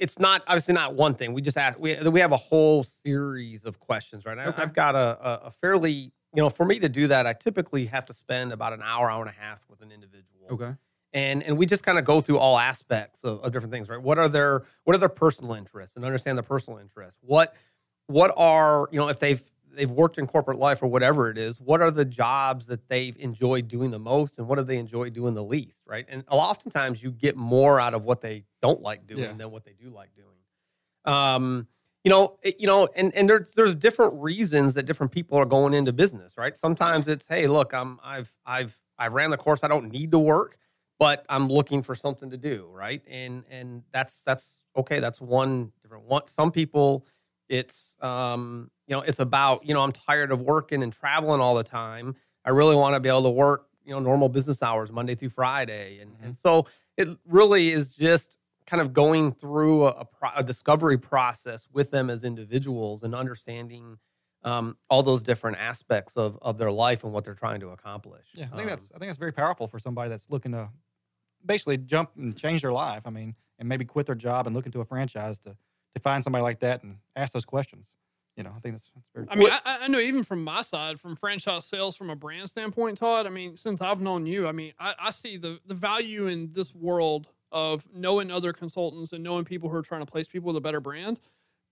[0.00, 1.32] it's not obviously not one thing.
[1.32, 1.78] We just ask.
[1.78, 4.38] We we have a whole series of questions, right?
[4.38, 4.62] I, Okay.
[4.62, 8.04] I've got a, a fairly you know for me to do that, I typically have
[8.06, 10.48] to spend about an hour, hour and a half with an individual.
[10.50, 10.74] Okay.
[11.12, 14.02] And and we just kind of go through all aspects of, of different things right
[14.02, 17.54] what are their what are their personal interests and understand their personal interests what
[18.08, 19.42] what are you know if they've
[19.76, 23.16] they've worked in corporate life or whatever it is what are the jobs that they've
[23.18, 27.02] enjoyed doing the most and what do they enjoy doing the least right and oftentimes
[27.02, 29.32] you get more out of what they don't like doing Yeah.
[29.34, 30.26] than what they do like doing
[31.04, 31.66] um
[32.04, 35.44] you know it- you know and and there's there's different reasons that different people are
[35.46, 39.62] going into business right sometimes it's hey look i'm i've i've i ran the course
[39.62, 40.56] i don't need to work
[40.98, 43.02] but I'm looking for something to do, right?
[43.06, 44.98] And and that's that's okay.
[44.98, 46.22] That's one different one.
[46.26, 47.04] Some people,
[47.48, 51.54] it's um, you know, it's about you know, I'm tired of working and traveling all
[51.54, 52.14] the time.
[52.44, 55.30] I really want to be able to work, you know, normal business hours, Monday through
[55.30, 60.06] Friday, and and so it really is just kind of going through a,
[60.36, 63.96] a discovery process with them as individuals and understanding
[64.42, 68.26] um, all those different aspects of of their life and what they're trying to accomplish.
[68.34, 70.68] Yeah, I think Um, that's I think that's very powerful for somebody that's looking to
[71.44, 73.02] basically jump and change their life.
[73.06, 75.56] I mean, and maybe quit their job and look into a franchise to
[75.96, 77.94] to find somebody like that and ask those questions.
[78.36, 79.26] You know, I think that's, that's very.
[79.30, 82.16] I mean, I, I I know even from my side, from franchise sales, from a
[82.16, 83.26] brand standpoint, Todd.
[83.26, 86.52] I mean, since I've known you, I mean, I, I see the the value in
[86.52, 90.48] this world of knowing other consultants and knowing people who are trying to place people
[90.48, 91.18] with a better brand.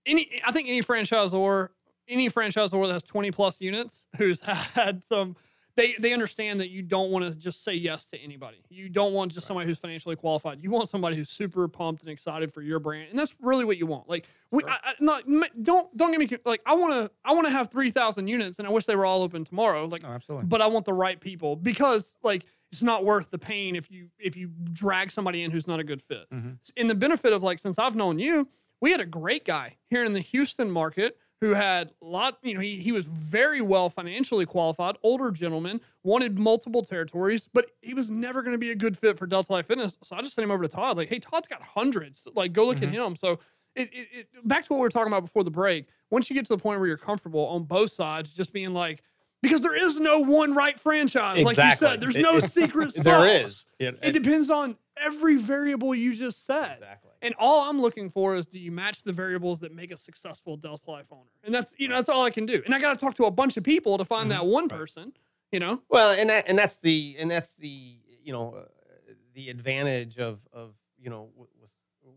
[0.07, 1.69] Any, I think any franchisor,
[2.07, 5.35] any franchisor that has twenty plus units, who's had some,
[5.75, 8.57] they they understand that you don't want to just say yes to anybody.
[8.69, 10.63] You don't want just somebody who's financially qualified.
[10.63, 13.77] You want somebody who's super pumped and excited for your brand, and that's really what
[13.77, 14.07] you want.
[14.07, 15.23] Like, we, I, I, not,
[15.63, 18.59] don't don't get me like I want to I want to have three thousand units,
[18.59, 19.85] and I wish they were all open tomorrow.
[19.85, 20.47] Like, no, absolutely.
[20.47, 24.07] but I want the right people because like it's not worth the pain if you
[24.17, 26.29] if you drag somebody in who's not a good fit.
[26.33, 26.57] Mhm.
[26.75, 28.47] In the benefit of like since I've known you,
[28.79, 32.53] we had a great guy here in the Houston market who had a lot, you
[32.53, 37.93] know, he, he was very well financially qualified, older gentleman, wanted multiple territories, but he
[37.93, 39.97] was never going to be a good fit for Delta Life Fitness.
[40.03, 42.25] So I just sent him over to Todd, like, hey, Todd's got hundreds.
[42.33, 42.93] Like, go look at mm-hmm.
[42.93, 43.15] him.
[43.15, 43.39] So
[43.75, 45.87] it, it, it, back to what we were talking about before the break.
[46.09, 49.03] Once you get to the point where you're comfortable on both sides, just being like,
[49.41, 53.03] because there is no one right franchise, like you said, there's no secret sauce.
[53.03, 53.65] There is.
[53.77, 56.77] It- It depends on every variable you just said.
[56.77, 57.11] Exactly.
[57.25, 60.57] And all I'm looking for is do you match the variables that make a successful
[60.57, 61.23] Delta Life owner?
[61.43, 62.61] And that's you know that's all I can do.
[62.63, 65.11] And I got to talk to a bunch of people to find that one person.
[65.51, 69.49] You know, Well, and that and that's the and that's the you know uh, the
[69.49, 71.71] advantage of of you know w- with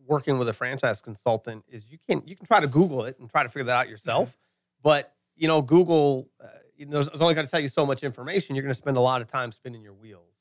[0.06, 3.30] working with a franchise consultant is you can you can try to Google it and
[3.30, 4.36] try to figure that out yourself,
[4.82, 8.02] but you know Google uh, you know, is only going to tell you so much
[8.02, 8.54] information.
[8.54, 10.34] You're going to spend a lot of time spinning your wheels,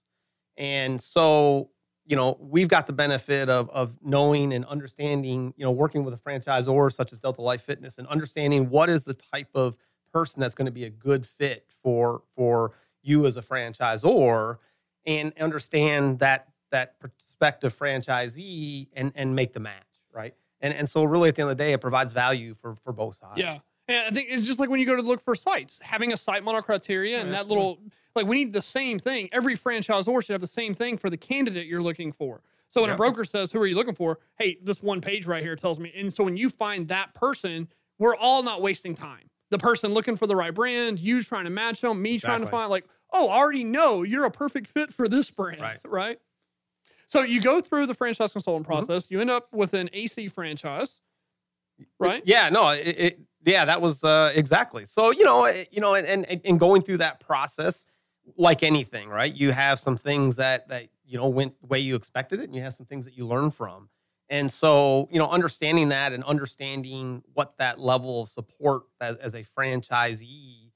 [0.57, 1.69] and so
[2.07, 6.13] you know we've got the benefit of of knowing and understanding you know working with
[6.13, 9.77] a franchisor such as Delta Life Fitness and understanding what is the type of
[10.11, 12.71] person that's going to be a good fit for for
[13.03, 14.57] you as a franchisor
[15.05, 21.03] and understand that that prospective franchisee and and make the match right and and so
[21.03, 23.59] really at the end of the day it provides value for for both sides yeah.
[23.87, 26.17] And I think it's just like when you go to look for sites, having a
[26.17, 27.79] site model criteria and that little
[28.15, 29.29] like we need the same thing.
[29.31, 32.41] Every franchisor should have the same thing for the candidate you're looking for.
[32.69, 35.41] So when a broker says, "Who are you looking for?" Hey, this one page right
[35.41, 35.93] here tells me.
[35.95, 39.29] And so when you find that person, we're all not wasting time.
[39.51, 42.47] The person looking for the right brand, you trying to match them, me trying to
[42.47, 45.79] find like, oh, I already know you're a perfect fit for this brand, Right.
[45.85, 46.19] right?
[47.07, 48.85] So you go through the franchise consultant Mm-hmm.
[48.85, 49.09] process.
[49.09, 50.91] You end up with an AC franchise,
[51.99, 52.21] right?
[52.25, 54.85] Yeah, no, it, it yeah, that was uh, exactly.
[54.85, 57.85] So you know, you know, and, and and going through that process,
[58.35, 59.33] like anything, right?
[59.33, 62.55] You have some things that that you know went the way you expected it, and
[62.55, 63.89] you have some things that you learn from.
[64.29, 69.33] And so, you know, understanding that and understanding what that level of support as, as
[69.33, 70.71] a franchisee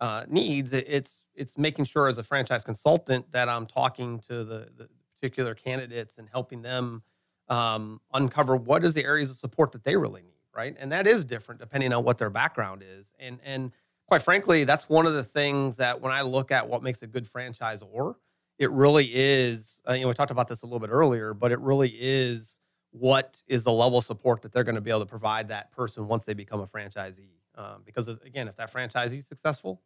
[0.00, 4.42] uh, needs, it, it's it's making sure as a franchise consultant that I'm talking to
[4.42, 4.88] the, the
[5.20, 7.02] particular candidates and helping them
[7.48, 10.74] um, uncover what is the areas of support that they really need, right?
[10.78, 13.12] And that is different depending on what their background is.
[13.18, 13.72] And and
[14.08, 17.06] quite frankly, that's one of the things that when I look at what makes a
[17.06, 18.14] good franchisor,
[18.58, 19.78] it really is.
[19.88, 22.58] Uh, you know, we talked about this a little bit earlier, but it really is
[22.90, 25.70] what is the level of support that they're going to be able to provide that
[25.72, 27.28] person once they become a franchisee.
[27.54, 29.82] Um, because again, if that franchisee is successful,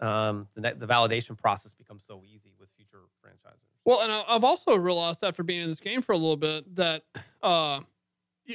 [0.00, 3.56] um, the, the validation process becomes so easy with future franchisors.
[3.84, 7.04] Well, and I've also realized after being in this game for a little bit that
[7.42, 7.80] uh,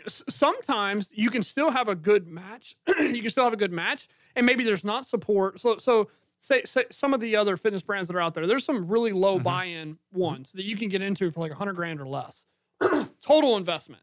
[0.08, 2.76] sometimes you can still have a good match.
[3.00, 5.60] you can still have a good match, and maybe there's not support.
[5.60, 8.66] So, so say, say some of the other fitness brands that are out there, there's
[8.66, 9.44] some really low Mhm.
[9.44, 12.44] buy-in ones that you can get into for like a hundred grand or less,
[13.22, 14.02] total investment.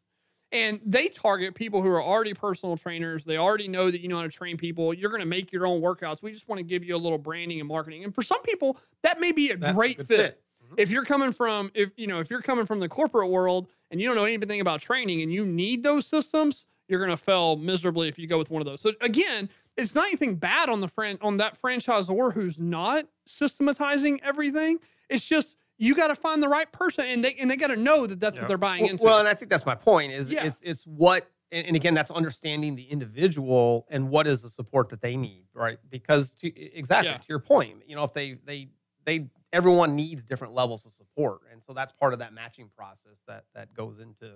[0.52, 3.24] And they target people who are already personal trainers.
[3.24, 4.94] They already know that you know how to train people.
[4.94, 6.22] You're going to make your own workouts.
[6.22, 8.04] We just want to give you a little branding and marketing.
[8.04, 10.42] And for some people, that may be a That's great good fit fit.
[10.64, 10.74] Mm-hmm.
[10.78, 14.00] if you're coming from if you know if you're coming from the corporate world and
[14.00, 17.56] you don't know anything about training and you need those systems you're going to fail
[17.56, 20.80] miserably if you go with one of those so again it's not anything bad on
[20.80, 26.42] the fran- on that franchisor who's not systematizing everything it's just you got to find
[26.42, 28.82] the right person and they and they got to know that that's what they're buying
[28.82, 30.12] well, into well, and I think that's my point.
[30.12, 30.44] Is Yeah.
[30.44, 35.00] it's it's what, and, again, that's understanding the individual and what is the support that
[35.00, 35.78] they need, right?
[35.90, 36.46] Because to,
[36.76, 37.18] exactly Yeah.
[37.18, 38.68] to your point, you know, if they they
[39.04, 43.22] they everyone needs different levels of support, and so that's part of that matching process
[43.28, 44.32] that that goes into.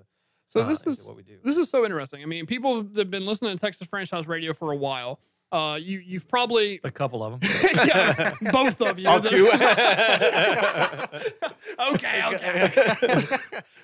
[0.47, 1.37] so uh, this into is what we do.
[1.45, 4.53] this is so interesting i mean people that have been listening to texas franchise radio
[4.55, 7.51] for a while uh, you you've probably A couple of them.
[7.87, 9.09] yeah, both of you.
[9.09, 9.49] All that- two.
[11.95, 12.65] okay, okay.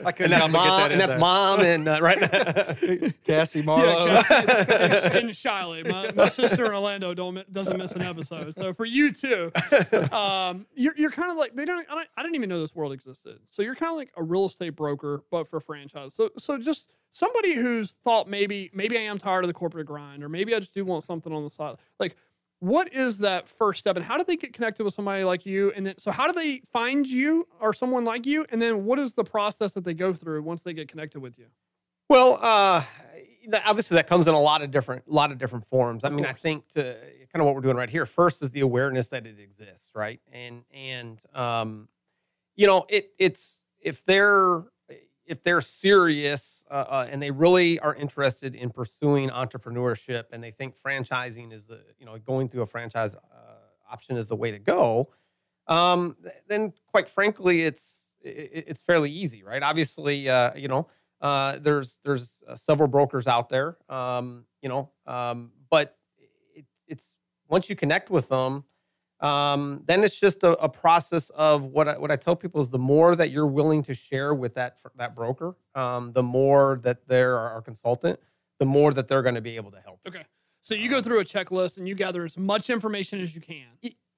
[0.05, 1.19] I couldn't and that's get mom, that in and that's there.
[1.19, 3.15] mom, and uh, right.
[3.25, 4.07] Cassie Marlowe.
[4.07, 5.89] Yeah, Cassie and Shiley.
[5.91, 8.55] My, my sister in Orlando don't doesn't miss an episode.
[8.55, 9.51] So for you too,
[10.13, 12.09] um, you're you're kind of like they don't I, don't.
[12.17, 13.39] I didn't even know this world existed.
[13.51, 16.13] So you're kind of like a real estate broker, but for franchise.
[16.15, 20.23] So so just somebody who's thought maybe maybe I am tired of the corporate grind,
[20.23, 21.77] or maybe I just do want something on the side.
[21.99, 22.17] Like,
[22.59, 25.73] what is that first step, and how do they get connected with somebody like you?
[25.75, 28.45] And then so how do they find you or someone like you?
[28.51, 31.39] And then what is the process that they go through once they get connected with
[31.39, 31.47] you?
[32.11, 32.85] Well, uh,
[33.65, 36.05] obviously that comes in a lot of different, lot of different forms.
[36.05, 36.97] I mean, I think to
[37.33, 38.07] kind of what we're doing right here.
[38.07, 40.21] First is the awareness that it exists, right?
[40.33, 41.89] And and um,
[42.57, 44.65] you know, it it's if they're
[45.27, 50.51] if they're serious uh, uh, and they really are interested in pursuing entrepreneurship and they
[50.51, 53.19] think franchising is the you know going through a franchise uh,
[53.91, 55.09] option is the way to go.
[55.69, 56.17] um,
[56.49, 59.63] then quite frankly, it's i- i- it's fairly easy, right?
[59.63, 60.89] Obviously, uh, you know,
[61.21, 65.97] uh, there's there's uh, several brokers out there, um, you know, um, but
[66.55, 67.05] it, it's
[67.49, 68.65] once you connect with them,
[69.21, 72.69] um, then it's just a, a process of what I, what I tell people is
[72.69, 77.07] the more that you're willing to share with that that broker, um, the more that
[77.07, 78.19] they're our consultant,
[78.59, 80.01] the more that they're going to be able to help.
[80.07, 80.25] Okay.
[80.63, 83.67] So you go through a checklist and you gather as much information as you can.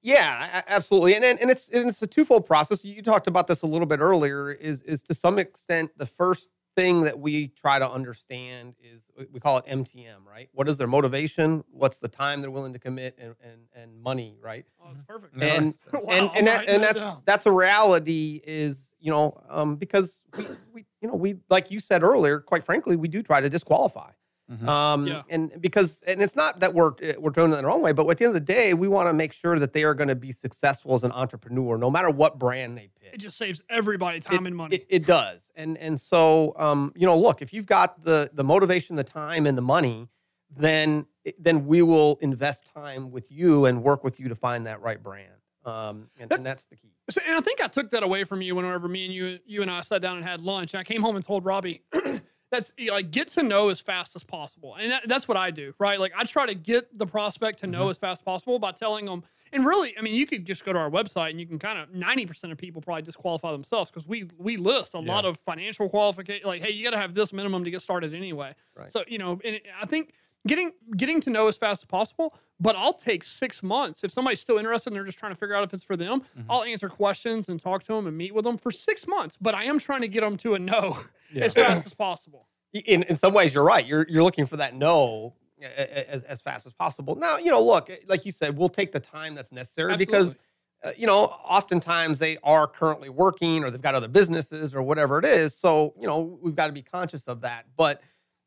[0.01, 2.85] Yeah, absolutely, and and and it's and it's a twofold process.
[2.85, 4.51] You talked about this a little bit earlier.
[4.51, 9.25] Is is to some extent the first thing that we try to understand is we-
[9.33, 10.47] we call it MTM, right?
[10.53, 11.63] What is their motivation?
[11.71, 14.63] What's the time they're willing to commit and and, and money, right?
[14.79, 15.33] Oh, that's perfect.
[15.41, 18.41] And Wow, and I'm and, that, and that's that's a reality.
[18.45, 22.39] Is you know um, because we, we you know we like you said earlier.
[22.39, 24.11] Quite frankly, we do try to disqualify.
[24.51, 24.67] Mhm.
[24.67, 25.23] Um, Yeah.
[25.29, 28.07] and because and it's not that we're eh, we're doing it the wrong way, but
[28.09, 30.07] at the end of the day, we want to make sure that they are going
[30.07, 33.13] to be successful as an entrepreneur, no matter what brand they pick.
[33.13, 34.77] It just saves everybody time and money.
[34.77, 38.43] It, it does, and and so um, you know, look, if you've got the the
[38.43, 40.07] motivation, the time, and the money,
[40.55, 41.05] then
[41.37, 45.03] then we will invest time with you and work with you to find that right
[45.03, 45.33] brand.
[45.65, 46.93] Um, and, and that's the key.
[47.09, 49.61] So, and I think I took that away from you whenever me and you, you
[49.61, 50.73] and I sat down and had lunch.
[50.73, 51.81] And I came home and told Robbie,
[52.51, 55.37] "That's you know, like get to know as fast as possible," and that, that's what
[55.37, 55.99] I do, right?
[55.99, 57.91] Like I try to get the prospect to know mm-hmm.
[57.91, 59.23] as fast as possible by telling them.
[59.53, 61.79] And really, I mean, you could just go to our website and you can kind
[61.79, 65.39] of ninety percent of people probably disqualify themselves because we we list a lot of
[65.39, 66.47] financial qualification.
[66.47, 68.53] Like, hey, you got to have this minimum to get started anyway.
[68.75, 68.91] Right.
[68.91, 70.13] So you know, and I think
[70.47, 72.33] getting getting to know as fast as possible.
[72.59, 75.55] But I'll take six months if somebody's still interested and they're just trying to figure
[75.55, 76.23] out if it's for them.
[76.49, 79.37] I'll answer questions and talk to them and meet with them for six months.
[79.39, 80.97] But I am trying to get them to a no
[81.35, 82.47] as fast as possible.
[82.73, 86.23] in in some ways you're right you're you're looking for that no a- a- as,
[86.25, 89.33] as fast as possible now you know look like you said we'll take the time
[89.35, 90.37] that's necessary because
[90.83, 91.21] uh, you know
[91.57, 95.93] oftentimes they are currently working or they've got other businesses or whatever it is so
[95.99, 98.01] you know we've got to be conscious of that but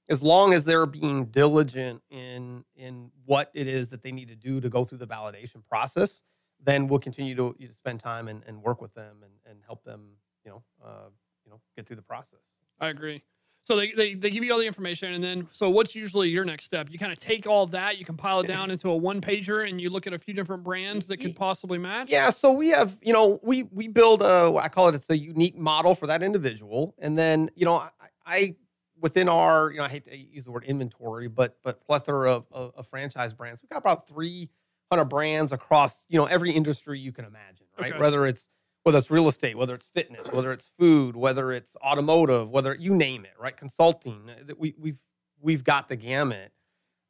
[0.09, 4.37] as long as they're being diligent in in what it is that they need to
[4.37, 6.23] do to go through the validation process
[6.63, 9.61] then we'll continue to you know, spend time and, and work with them and, and
[9.67, 10.09] help them
[10.45, 11.09] you know uh,
[11.45, 12.41] you know get through the process
[12.81, 13.23] I agree.
[13.65, 16.47] So they, they, they give you all the information, and then so what's usually your
[16.47, 16.89] next step?
[16.91, 19.79] You kind of take all that, you compile it down into a one pager, and
[19.79, 22.09] you look at a few different brands that could possibly match.
[22.11, 25.17] Yeah, so we have, you know, we we build a I call it it's a
[25.17, 27.91] unique model for that individual, and then you know I,
[28.27, 28.55] I
[29.01, 32.47] within our you know I hate to use the word inventory, but but plethora of,
[32.53, 34.49] of, of franchise brands, we've got about three
[34.91, 37.93] hundred brands across you know every industry you can imagine, right?
[37.93, 38.01] Okay.
[38.01, 38.49] Whether it's
[38.83, 42.95] whether it's real estate, whether it's fitness, whether it's food, whether it's automotive, whether you
[42.95, 43.57] name it, right?
[43.57, 44.99] Consulting, uh, that we we've
[45.41, 46.53] we've got the gamut.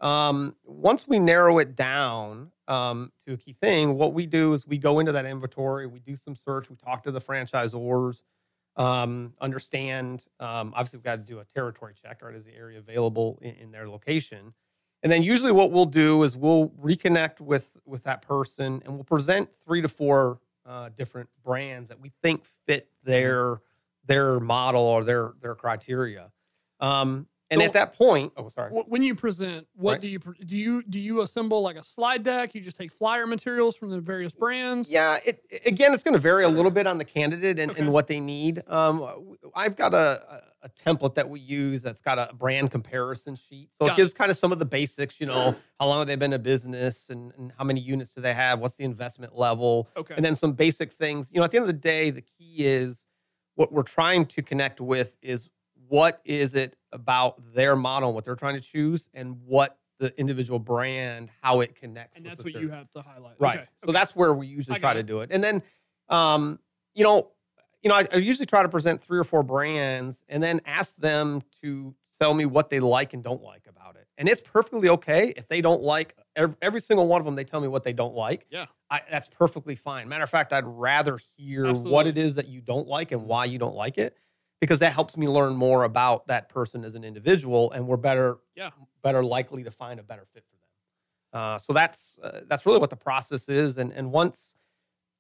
[0.00, 4.66] Um, once we narrow it down um, to a key thing, what we do is
[4.66, 8.22] we go into that inventory, we do some search, we talk to the franchisors,
[8.81, 10.25] um, understand.
[10.40, 12.35] Um, obviously, we've got to do a territory check, right?
[12.35, 14.55] Is the area available in, in their location?
[15.03, 19.05] And then usually, what we'll do is we'll reconnect with with that person, and we'll
[19.05, 23.61] present three to four uh, different brands that we think fit their
[24.07, 26.33] their model or their their criteria.
[26.81, 28.71] Um, and So- at that point, oh, sorry.
[28.71, 30.01] When you present, what Right.
[30.01, 30.57] do you do?
[30.57, 32.55] You do you assemble like a slide deck?
[32.55, 34.89] You just take flyer materials from the various brands.
[34.89, 37.73] Yeah, it it- again, it's going to vary a little bit on the candidate and,
[37.73, 37.81] Okay.
[37.81, 38.63] and what they need.
[38.69, 40.23] Um, I've got a,
[40.63, 43.93] a, a template that we use that's got a brand comparison sheet, so Got it
[43.95, 44.03] it.
[44.03, 45.21] gives kind of some of the basics.
[45.21, 48.21] You know, how long have they been in business, and, and how many units do
[48.21, 48.61] they have?
[48.61, 49.89] What's the investment level?
[49.97, 50.15] Okay.
[50.15, 51.31] And then some basic things.
[51.33, 53.07] You know, at the end of the day, the key is
[53.57, 55.49] what we're trying to connect with is
[55.89, 60.59] what is it about their model, what they're trying to choose, and what the individual
[60.59, 62.16] brand, how it connects.
[62.16, 63.35] and that's what you have to highlight.
[63.38, 63.61] Right.
[63.61, 63.68] Okay.
[63.85, 65.31] So that's where we usually try got to do it.
[65.31, 65.62] And then,
[66.09, 66.59] um,
[66.94, 67.31] you know,
[67.83, 70.96] you know, I, I usually try to present three or four brands and then ask
[70.96, 74.07] them to tell me what they like and don't like about it.
[74.18, 77.35] And it's perfectly okay if they don't like every, every single one of them.
[77.35, 78.46] They tell me what they don't like.
[78.50, 78.66] Yeah.
[78.90, 80.09] I, that's perfectly fine.
[80.09, 83.46] Matter of fact, I'd rather hear what it is that you don't like and why
[83.46, 84.16] you don't like it,
[84.61, 88.38] because that helps me learn more about that person as an individual, and we're better,
[88.55, 88.70] Yeah.
[89.03, 91.42] better likely to find a better fit for them.
[91.42, 93.79] Uh, so that's uh, that's really what the process is.
[93.79, 94.54] And and once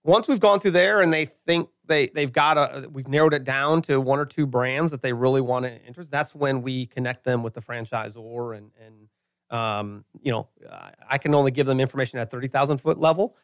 [0.02, 3.44] once we've gone through there and they think they they've got a we've narrowed it
[3.44, 6.10] down to one or two brands that they really want to interest.
[6.10, 9.08] That's when we connect them with the franchisor and and
[9.56, 10.48] um, you know
[11.08, 13.36] I- can only give them information at thirty thousand foot level.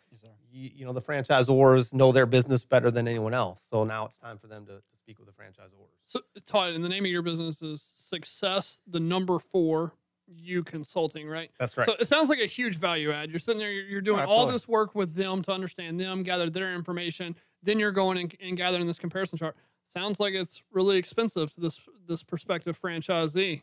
[0.50, 3.62] You, you know the franchisors know their business better than anyone else.
[3.70, 5.70] So now it's time for them to, to speak with the franchisors.
[6.04, 9.94] So Todd, and the name of your business is Success, the number four
[10.26, 11.52] you consulting, right?
[11.60, 11.86] That's right.
[11.86, 13.30] So it sounds like a huge value add.
[13.30, 16.50] You're sitting there, you're, you're doing all this work with them to understand them, gather
[16.50, 17.36] their information.
[17.62, 19.54] Then you're going and, and gathering this comparison chart.
[19.86, 23.62] Sounds like it's really expensive to this this prospective franchisee.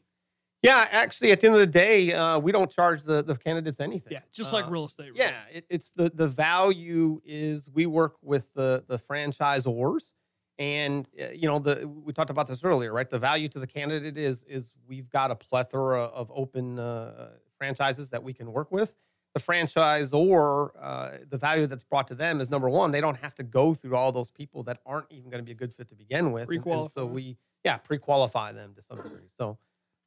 [0.61, 3.81] Yeah, actually, at the end of the day, uh, we don't charge the, the candidates
[3.81, 4.13] anything.
[4.13, 5.07] Yeah, just like Uh, real estate.
[5.07, 5.19] really.
[5.19, 10.12] Yeah, it, it's the the value is we work with the the franchisors,
[10.59, 13.09] and uh, you know the we talked about this earlier, right?
[13.09, 18.09] The value to the candidate is is we've got a plethora of open uh, franchises
[18.11, 18.93] that we can work with.
[19.33, 23.33] The franchisor, uh, the value that's brought to them is number one, they don't have
[23.35, 25.89] to go through all those people that aren't even going to be a good fit
[25.89, 26.47] to begin with.
[26.49, 29.29] and- and so we yeah pre-qualify them to some degree.
[29.37, 29.57] So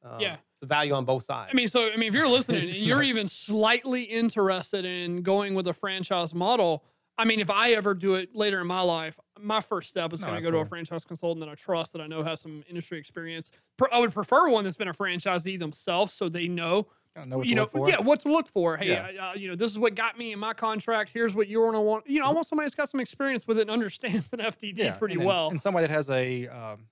[0.03, 0.35] um, Yeah.
[0.35, 1.49] it's a value on both sides.
[1.51, 5.55] I mean, so I mean, if you're listening and you're even slightly interested in going
[5.55, 6.83] with a franchise model,
[7.17, 10.21] I mean, if I ever do it later in my life, my first step is
[10.21, 12.41] No, going to go to a franchise consultant that I trust, that I know has
[12.41, 13.49] some industry experience.
[13.91, 16.87] I would prefer one that's been a franchisee themselves, so they know,
[17.25, 17.89] know what you to know, look for.
[17.89, 18.77] yeah, what to look for.
[18.77, 19.09] Hey, Yeah.
[19.19, 21.09] uh, uh, you know, this is what got me in my contract.
[21.11, 22.07] Here's what you're going to want.
[22.07, 24.97] You know, I want somebody that's got some experience with it and understands an FDD
[24.99, 25.49] pretty and well.
[25.49, 26.87] And somebody that has a um,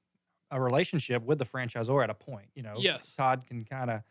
[0.51, 2.47] a relationship with the franchisor at a point.
[2.55, 3.13] You know, Yes.
[3.15, 4.01] Todd can kind of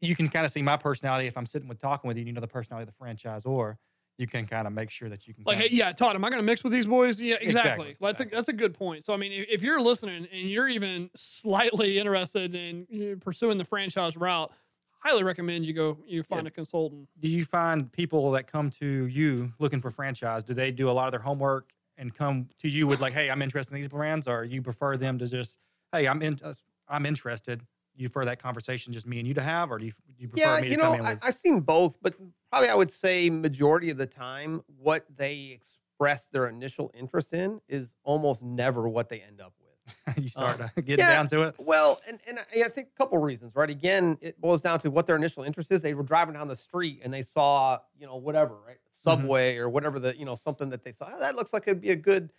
[0.00, 2.22] you can kind of see my personality if I'm sitting with talking with you.
[2.22, 3.76] and You know the personality of the franchisor.
[4.20, 6.28] You can kind of make sure that you can Like, hey, yeah, Todd, am I
[6.28, 7.18] going to mix with these boys?
[7.18, 7.92] Yeah, exactly.
[7.92, 9.06] Exactly, That's a that's a good point.
[9.06, 13.64] So, I mean, if, if you're listening and you're even slightly interested in pursuing the
[13.64, 14.52] franchise route,
[14.98, 17.08] highly recommend you go you find a consultant.
[17.18, 20.44] do you find people that come to you looking for franchise?
[20.44, 23.30] Do they do a lot of their homework and come to you with like, hey,
[23.30, 25.56] I'm interested in these brands, or you prefer them to just,
[25.92, 26.54] hey, I'm in, uh,
[26.88, 27.62] I'm interested.
[27.96, 30.28] You prefer that conversation just me and you to have, or do you, do you
[30.28, 31.18] prefer yeah, me to you come know, in I, with?
[31.22, 32.14] I've seen both, but
[32.50, 35.58] probably I would say majority of the time, what they
[36.00, 40.16] express their initial interest in is almost never what they end up with.
[40.22, 41.54] you start uh, getting yeah, down to it.
[41.58, 43.70] Well, and, and I, I think a couple reasons, right?
[43.70, 45.80] Again, it boils down to what their initial interest is.
[45.80, 48.76] They were driving down the street and they saw, you know, whatever, right?
[48.92, 51.08] Subway or whatever the, you know, something that they saw.
[51.12, 52.32] "Oh, that looks like it'd be a good.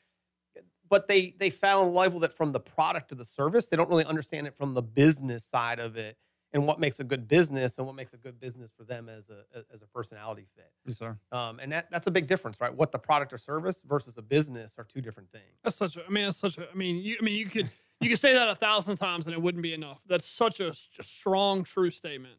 [0.89, 4.05] But they they found level that from the product to the service, they don't really
[4.05, 6.17] understand it from the business side of it
[6.53, 9.29] and what makes a good business and what makes a good business for them as
[9.29, 9.43] a
[9.73, 10.71] as a personality fit.
[10.85, 11.17] Yes, sir.
[11.31, 12.73] Um, and that that's a big difference, right?
[12.73, 15.59] What the product or service versus a business are two different things.
[15.63, 16.05] That's such a.
[16.05, 16.69] I mean, that's such a.
[16.69, 17.17] I mean, you.
[17.19, 17.69] I mean, you could
[18.01, 19.99] you could say that a thousand times and it wouldn't be enough.
[20.07, 22.35] That's such a strong, true statement.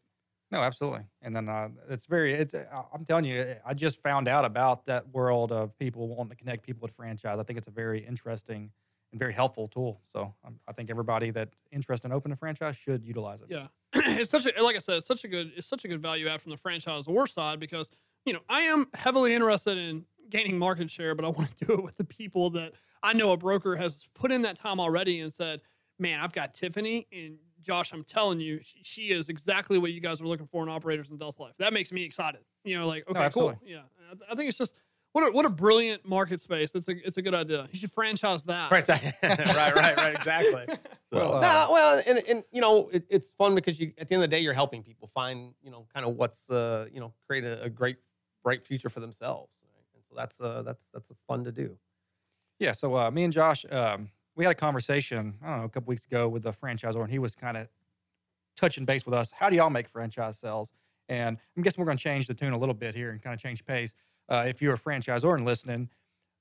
[0.51, 1.01] No, absolutely.
[1.23, 4.85] And then uh, it's very, it's, uh, I'm telling you, I just found out about
[4.85, 7.39] that world of people wanting to connect people with franchise.
[7.39, 8.69] I think it's a very interesting
[9.13, 10.01] and very helpful tool.
[10.11, 13.47] So um, I think everybody that's interested in opening a franchise should utilize it.
[13.49, 16.01] Yeah, it's such a like I said, it's such a good it's such a good
[16.01, 17.91] value add from the franchisor side because
[18.25, 21.73] you know I am heavily interested in gaining market share, but I want to do
[21.73, 25.21] it with the people that I know a broker has put in that time already
[25.21, 25.61] and said,
[25.99, 27.93] "Man, I've got Tiffany and Josh.
[27.93, 31.11] I'm telling you, she, she is exactly what you guys are looking for in operators
[31.11, 32.41] in Delta Life." That makes me excited.
[32.63, 33.81] You know, like okay, cool, yeah.
[34.11, 34.75] I I think it's just.
[35.13, 36.73] What a, what a brilliant market space.
[36.73, 37.67] It's a it's a good idea.
[37.71, 38.71] You should franchise that.
[38.71, 40.65] Right, right, right, right, exactly.
[41.13, 44.07] So, Well, uh, no, well, and, and you know, it, it's fun because you at
[44.07, 46.87] the end of the day, you're helping people find, you know, kind of what's, uh,
[46.91, 47.97] you know, create a, a great,
[48.43, 49.51] bright future for themselves.
[49.61, 49.85] Right?
[49.93, 51.77] And so that's, uh, that's, that's fun to do.
[52.57, 52.71] Yeah.
[52.71, 55.89] So uh, me and Josh, um, we had a conversation, I don't know, a couple
[55.89, 57.67] weeks ago with the franchisor, and he was kind of
[58.57, 59.29] touching base with us.
[59.31, 60.71] How do y'all make franchise sales?
[61.09, 63.35] And I'm guessing we're going to change the tune a little bit here and kind
[63.35, 63.93] of change pace.
[64.29, 65.89] Uh, if you're a franchisor and listening,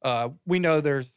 [0.03, 1.13] uh, we know there's.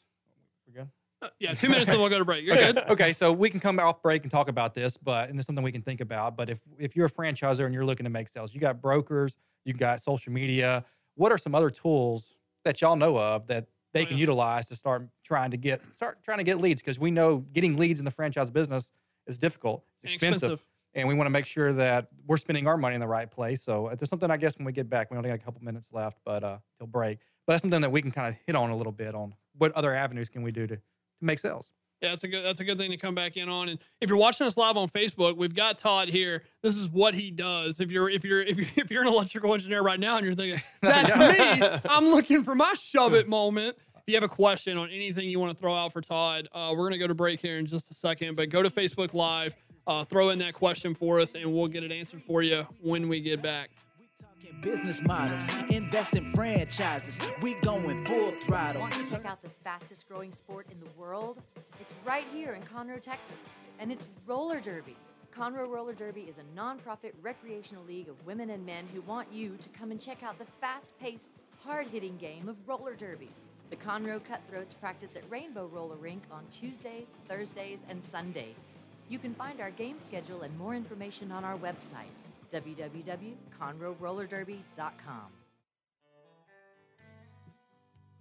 [0.67, 0.89] We're good.
[1.21, 2.43] Uh, yeah, two minutes and we'll go to break.
[2.43, 2.73] You're okay.
[2.73, 2.89] good.
[2.89, 5.63] okay, so we can come off break and talk about this, but and it's something
[5.63, 6.35] we can think about.
[6.35, 9.35] But if if you're a franchisor and you're looking to make sales, you got brokers,
[9.63, 10.83] you got social media.
[11.15, 12.35] What are some other tools
[12.65, 14.21] that y'all know of that they Oh, can yeah.
[14.21, 16.81] utilize to start trying to get start trying to get leads?
[16.81, 18.91] Because we know getting leads in the franchise business
[19.25, 22.77] is difficult, it's And expensive, and we want to make sure that we're spending our
[22.77, 23.61] money in the right place.
[23.61, 25.87] So it's something I guess when we get back, we only got a couple minutes
[25.91, 27.19] left, but uh, till break.
[27.45, 29.71] But that's something that we can kind of hit on a little bit on what
[29.73, 30.81] other avenues can we do to, to
[31.21, 31.69] make sales.
[32.01, 33.69] Yeah, that's a good that's a good thing to come back in on.
[33.69, 36.43] And if you're watching us live on Facebook, we've got Todd here.
[36.61, 37.79] This is what he does.
[37.79, 40.35] If you're if you're if you're if you're an electrical engineer right now and you're
[40.35, 43.77] thinking that's me, I'm looking for my shove it moment.
[43.95, 46.73] If you have a question on anything you want to throw out for Todd, uh,
[46.77, 48.35] we're gonna go to break here in just a second.
[48.35, 49.55] But go to Facebook Live,
[49.87, 53.07] uh, throw in that question for us, and we'll get it answered for you when
[53.07, 53.69] we get back.
[53.99, 57.19] We're talking business models, invest in franchises.
[57.41, 58.81] We going full throttle.
[58.81, 61.41] Want to check out the fastest growing sport in the world?
[61.79, 64.95] It's right here in Conroe, Texas, and it's roller derby.
[65.35, 69.57] Conroe Roller Derby is a nonprofit recreational league of women and men who want you
[69.61, 71.29] to come and check out the fast paced,
[71.59, 73.27] hard hitting game of roller derby.
[73.69, 78.71] The Conroe Cutthroats practice at Rainbow Roller Rink on Tuesdays, Thursdays, and Sundays.
[79.09, 82.09] You can find our game schedule and more information on our website,
[82.51, 85.27] www.conroerollerderby.com.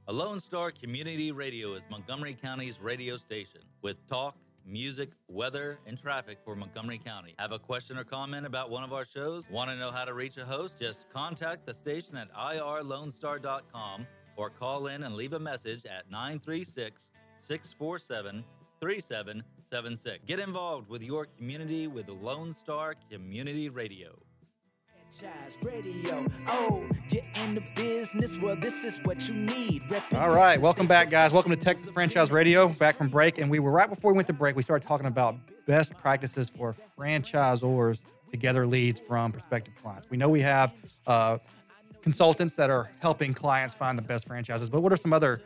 [0.07, 5.99] A Lone Star Community Radio is Montgomery County's radio station with talk, music, weather, and
[5.99, 7.35] traffic for Montgomery County.
[7.39, 9.45] Have a question or comment about one of our shows?
[9.51, 10.79] Want to know how to reach a host?
[10.79, 14.07] Just contact the station at irlonestar.com
[14.37, 17.09] or call in and leave a message at 936
[17.41, 18.45] 647
[19.71, 20.25] 3776.
[20.27, 24.19] Get involved with your community with Lone Star Community Radio.
[25.63, 26.27] Radio.
[26.49, 28.37] Oh, you're in the business.
[28.37, 29.83] Well, this is what you need.
[29.83, 31.31] Reppin' All right, welcome back, guys.
[31.31, 32.69] Welcome to Texas Franchise Radio.
[32.69, 34.57] Back from break, and we were right before we went to break.
[34.57, 35.37] We started talking about
[35.67, 38.01] best practices for franchisors
[38.33, 40.11] to gather leads from prospective clients.
[40.11, 40.73] We know we have
[41.07, 41.39] uh,
[42.03, 45.43] consultants that are helping clients find the best franchises, but what are some other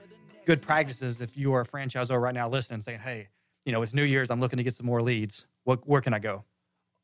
[0.46, 3.28] good practices if you are a franchisor right now listening, saying, "Hey,
[3.68, 4.30] you know, it's New Year's.
[4.30, 5.44] I'm looking to get some more leads.
[5.64, 6.42] What, where can I go?"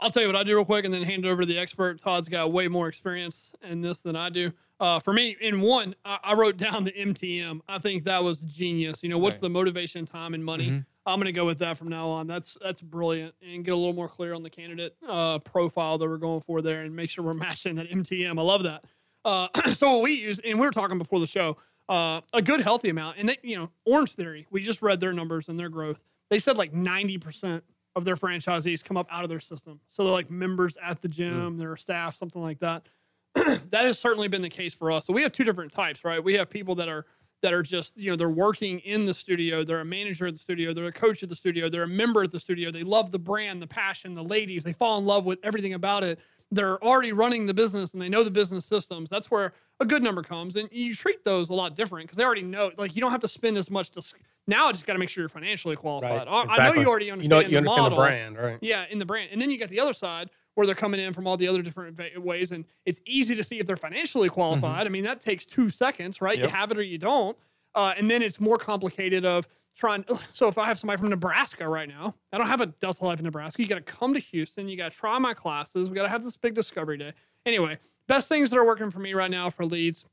[0.01, 1.59] I'll tell you what I do real quick and then hand it over to the
[1.59, 2.01] expert.
[2.01, 4.51] Todd's got way more experience in this than I do.
[4.81, 7.61] Uh, for me, in one, I, I wrote down the MTM.
[7.69, 9.03] I think that was genius.
[9.03, 9.43] You know, what's Right.
[9.43, 10.71] the motivation, time, and money?
[10.71, 10.87] Mhm.
[11.07, 12.27] I'm going to go with that from now on.
[12.27, 16.09] That's that's brilliant, and get a little more clear on the candidate uh, profile that
[16.09, 18.39] we're going for there, and make sure we're matching that MTM.
[18.39, 18.85] I love that.
[19.23, 21.59] Uh, so what we use, and we were talking before the show,
[21.89, 24.47] uh, a good healthy amount, and they, you know, Orangetheory.
[24.51, 26.01] We just read their numbers and their growth.
[26.31, 27.65] They said like 90 percent
[27.97, 29.81] of their franchisees come up out of their system.
[29.93, 31.59] So they're like members at the gym, mm.
[31.59, 32.83] their staff, something like that.
[33.35, 35.07] that has certainly been the case for us.
[35.07, 36.23] So we have two different types, right?
[36.23, 37.07] We have people that are
[37.43, 40.39] that are just, you know, they're working in the studio, they're a manager of the
[40.39, 43.13] studio, they're a coach of the studio, they're a member of the studio, they love
[43.13, 46.19] the brand, the passion, the ladies, they fall in love with everything about it.
[46.51, 49.11] They're already running the business and they know the business systems.
[49.11, 50.57] That's where a good number comes.
[50.57, 53.21] And you treat those a lot different because they already know, like, you don't have
[53.23, 53.91] to spend as much.
[53.91, 54.03] To,
[54.47, 56.29] now I just got to make sure you're financially qualified.
[56.29, 57.99] I, I know you already You understand know, the you understand model.
[57.99, 58.59] the brand, right?
[58.61, 59.31] Yeah, in the brand.
[59.33, 61.63] And then you got the other side where they're coming in from all the other
[61.63, 62.53] different ways.
[62.53, 64.87] And it's easy to see if they're financially qualified.
[64.87, 66.39] I mean, that takes two seconds, right?
[66.39, 67.37] You have it or you don't.
[67.75, 70.05] Uh, and then it's more complicated of trying.
[70.33, 73.19] So if I have somebody from Nebraska right now, I don't have a Delta Life
[73.19, 73.63] in Nebraska.
[73.63, 74.69] You got to come to Houston.
[74.69, 75.91] You got to try my classes.
[75.91, 77.13] We got to have this big discovery day.
[77.47, 80.05] Anyway, best things that are working for me right now for leads.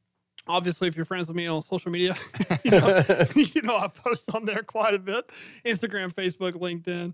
[0.48, 2.16] Obviously, if you're friends with me on social media,
[2.64, 3.04] you know,
[3.36, 5.30] you know I post on there quite a bit.
[5.66, 7.14] Instagram, Facebook, LinkedIn.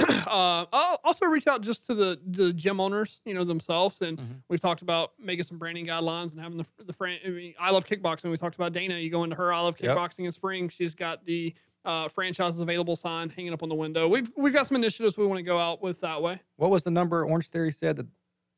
[0.28, 4.40] uh, I'll also reach out just to the the gym owners, you know themselves, and
[4.48, 7.72] we've talked about making some branding guidelines and having the the fran- I, mean, I
[7.72, 8.30] love kickboxing.
[8.30, 8.96] We talked about Dana.
[8.96, 9.96] You go into her I love Yep.
[9.96, 10.68] kickboxing in spring.
[10.68, 11.52] She's got the
[11.84, 14.06] uh, franchises available sign hanging up on the window.
[14.06, 16.38] We've we've got some initiatives we want to go out with that way.
[16.56, 18.06] What was the number Orangetheory said that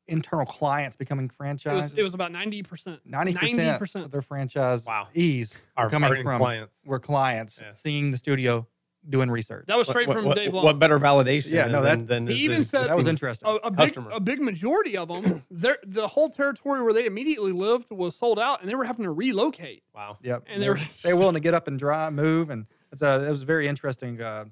[0.07, 2.99] internal clients becoming It was it was about ninety percent.
[3.05, 4.03] Ninety percent 90%.
[4.05, 5.07] of their franchise Wow.
[5.13, 6.79] ease Are- are coming from clients.
[6.85, 7.71] were clients Yeah.
[7.71, 8.67] seeing the studio
[9.09, 9.65] doing research.
[9.67, 10.63] That was straight what, from what, Dave Long.
[10.63, 11.49] what better validation?
[11.49, 13.47] Yeah, no, that's- than, He even said- that was interesting.
[13.49, 17.89] a, a big a big majority of them, the whole territory where they immediately lived
[17.89, 19.83] was sold out, and they were having to relocate.
[19.95, 20.17] Wow.
[20.21, 20.43] Yep.
[20.47, 22.67] And they they were were- they were willing to get up and drive, move, and
[22.91, 24.45] it's a it was a very interesting uh,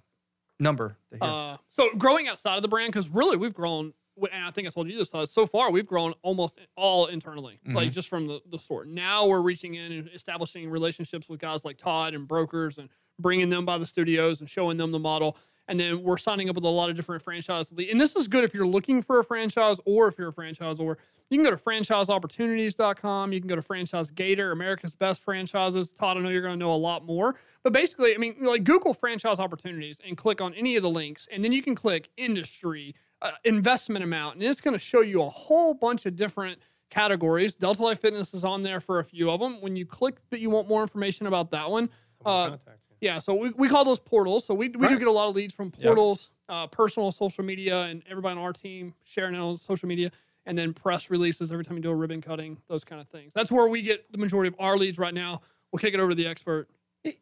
[0.60, 1.30] number to hear.
[1.32, 3.94] Uh, so growing outside of the brand, because really we've grown,
[4.32, 7.60] and I think I told you this, Todd, so far we've grown almost all internally,
[7.66, 7.94] like mm-hmm.
[7.94, 8.86] just from the, the store.
[8.86, 12.90] Now we're reaching in and establishing relationships with guys like Todd and brokers and
[13.20, 15.38] bringing them by the studios and showing them the model.
[15.68, 17.72] And then we're signing up with a lot of different franchise.
[17.72, 20.34] le- And this is good if you're looking for a franchise or if you're a
[20.34, 20.96] franchisor.
[21.30, 23.34] You can go to franchiseopportunities.com.
[23.34, 25.92] You can go to Franchise Gator, America's Best Franchises.
[25.92, 27.36] Todd, I know you're going to know a lot more.
[27.62, 31.28] But basically, I mean, like Google franchise opportunities and click on any of the links,
[31.32, 35.22] and then you can click industry, uh, investment amount, and it's going to show you
[35.24, 36.60] a whole bunch of different
[36.90, 37.56] categories.
[37.56, 39.62] Delta Life Fitness is on there for a few of them.
[39.62, 41.90] When you click that you want more information about that one,
[42.26, 42.58] uh,
[43.02, 44.46] yeah, so we, we call those portals.
[44.46, 45.86] So we, we do get a lot of leads from Yep.
[45.86, 50.12] portals, uh, personal social media, and everybody on our team sharing it on social media,
[50.46, 53.32] and then press releases every time you do a ribbon cutting, those kind of things.
[53.34, 55.42] That's where we get the majority of our leads right now.
[55.72, 56.68] We'll kick it over to the expert.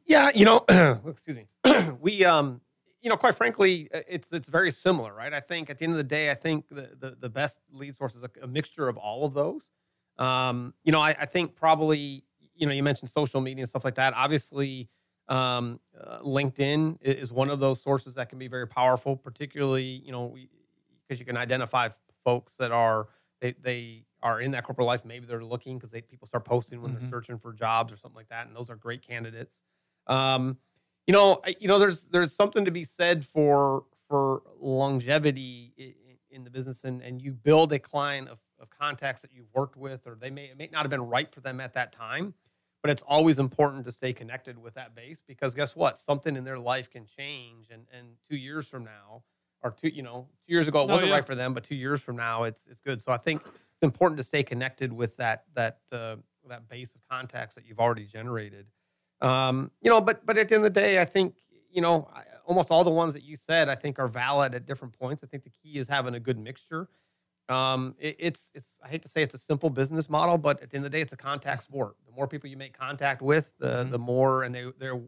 [0.05, 0.65] Yeah, you know,
[1.07, 1.47] excuse me.
[2.01, 2.61] we, um,
[3.07, 5.31] you know, quite frankly, uh, it's it's very similar, right?
[5.33, 7.95] I think at the end of the day, I think the the, the best lead
[7.95, 9.69] source is a, a mixture of all of those.
[10.17, 13.85] Um, you know, I, I think probably, you know, you mentioned social media and stuff
[13.85, 14.13] like that.
[14.13, 14.89] Obviously,
[15.29, 20.11] um, uh, LinkedIn is one of those sources that can be very powerful, particularly, you
[20.11, 20.35] know,
[21.07, 21.87] because you can identify
[22.25, 23.07] folks that are
[23.39, 25.05] they they are in that corporate life.
[25.05, 26.99] Maybe they're looking because they people start posting when Mhm.
[26.99, 29.61] they're searching for jobs or something like that, and those are great candidates.
[30.07, 30.57] Um,
[31.07, 35.95] you know, you know, there's there's something to be said for for longevity
[36.29, 39.77] in the business, and and you build a client of, of contacts that you've worked
[39.77, 42.33] with, or they may it may not have been right for them at that time,
[42.81, 45.97] but it's always important to stay connected with that base because guess what?
[45.97, 49.23] Something in their life can change, and and two years from now,
[49.63, 51.15] or two, you know, two years ago it Oh, wasn't yeah.
[51.15, 53.01] right for them, but two years from now it's it's good.
[53.01, 56.17] So I think it's important to stay connected with that that uh,
[56.49, 58.67] that base of contacts that you've already generated.
[59.21, 61.35] Um, you know, but but at the end of the day, I think
[61.71, 64.65] you know I, almost all the ones that you said I think are valid at
[64.65, 65.23] different points.
[65.23, 66.89] I think the key is having a good mixture.
[67.49, 70.69] Um, it, it's it's I hate to say it's a simple business model, but at
[70.69, 71.95] the end of the day, it's a contact sport.
[72.05, 73.91] The more people you make contact with, the Mhm.
[73.91, 75.01] the more and they they're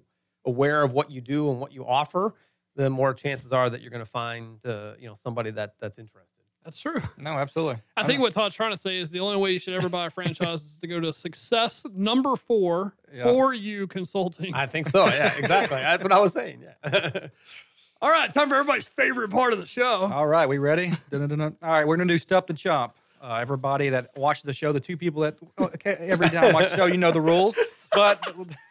[0.45, 2.36] aware of what you do and what you offer,
[2.76, 5.99] the more chances are that you're going to find uh, you know somebody that that's
[5.99, 6.39] interested.
[6.64, 7.01] That's true.
[7.18, 7.82] No, absolutely.
[7.97, 10.05] I think what Todd's trying to say is the only way you should ever buy
[10.07, 13.24] a franchise is to go to success number four Yeah.
[13.24, 14.53] for you consulting.
[14.53, 15.05] I think so.
[15.07, 15.78] Yeah, exactly.
[15.78, 16.64] That's what I was saying.
[16.84, 17.28] Yeah.
[18.01, 20.10] All right, time for everybody's favorite part of the show.
[20.14, 20.91] All right, we ready?
[21.10, 21.57] Dun-dun-dun-dun.
[21.62, 22.93] All right, we're gonna do Stump the Chump.
[23.22, 26.70] Uh, everybody that watches the show, the two people that okay, every time I watch
[26.70, 27.57] the show, you know the rules.
[27.91, 28.26] But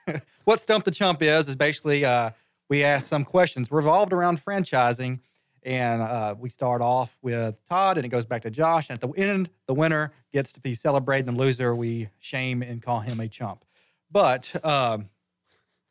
[0.45, 2.31] what Stump the Chump is is basically uh,
[2.71, 5.19] we ask some questions revolved around franchising,
[5.63, 8.89] and uh, we start off with Todd, and it goes back to Josh.
[8.91, 12.63] And at the end, the winner gets to be celebrated, and the loser we shame
[12.63, 13.65] and call him a chump.
[14.11, 15.09] But um,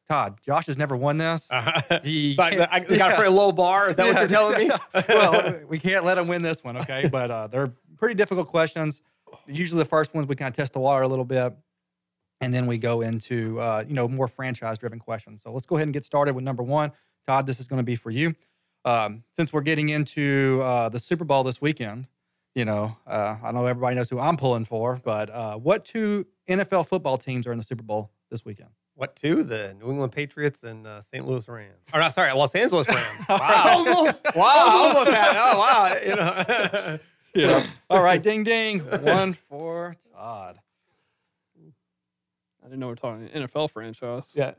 [0.07, 1.49] Todd, Josh has never won this.
[2.03, 3.11] He So I, I got yeah.
[3.11, 3.89] a pretty low bar.
[3.89, 4.73] Is that what you're telling me?
[5.09, 7.09] well, we can't let him win this one, okay?
[7.11, 9.01] But uh, they're pretty difficult questions.
[9.45, 11.53] Usually, the first ones we kind of test the water a little bit,
[12.41, 15.41] and then we go into uh, you know more franchise-driven questions.
[15.43, 16.91] So let's go ahead and get started with number one.
[17.25, 18.33] Todd, this is going to be for you.
[18.87, 22.07] Um, since we're getting into uh, the Super Bowl this weekend,
[22.55, 26.25] you know, uh, I know everybody knows who I'm pulling for, but uh, what two
[26.49, 28.69] NFL football teams are in the Super Bowl this weekend?
[28.95, 29.43] What two?
[29.43, 31.27] The New England Patriots and uh, St.
[31.27, 31.73] Louis Rams.
[31.93, 32.13] Or not?
[32.13, 33.05] Sorry, Los Angeles Rams.
[33.29, 33.63] Wow.
[33.67, 34.25] Almost.
[34.33, 34.85] wow.
[34.87, 35.35] Almost had.
[35.37, 35.97] Oh wow.
[36.01, 36.99] You know.
[37.35, 37.67] Yeah.
[37.89, 38.79] All right, ding ding.
[38.79, 40.57] One for Todd.
[41.59, 44.29] I didn't know we are talking NFL franchise.
[44.33, 44.53] yeah.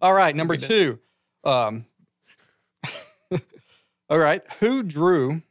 [0.00, 1.00] All right, number two.
[1.42, 1.84] Um,
[4.08, 5.42] all right, who drew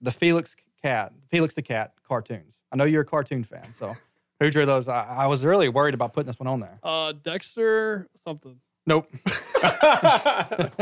[0.00, 2.54] the Felix cat, Felix the cat cartoons?
[2.72, 3.96] I know you're a cartoon fan, so
[4.40, 4.88] who drew those?
[4.88, 6.78] I, I was really worried about putting this one on there.
[6.82, 8.58] Uh, Dexter something.
[8.86, 9.08] Nope,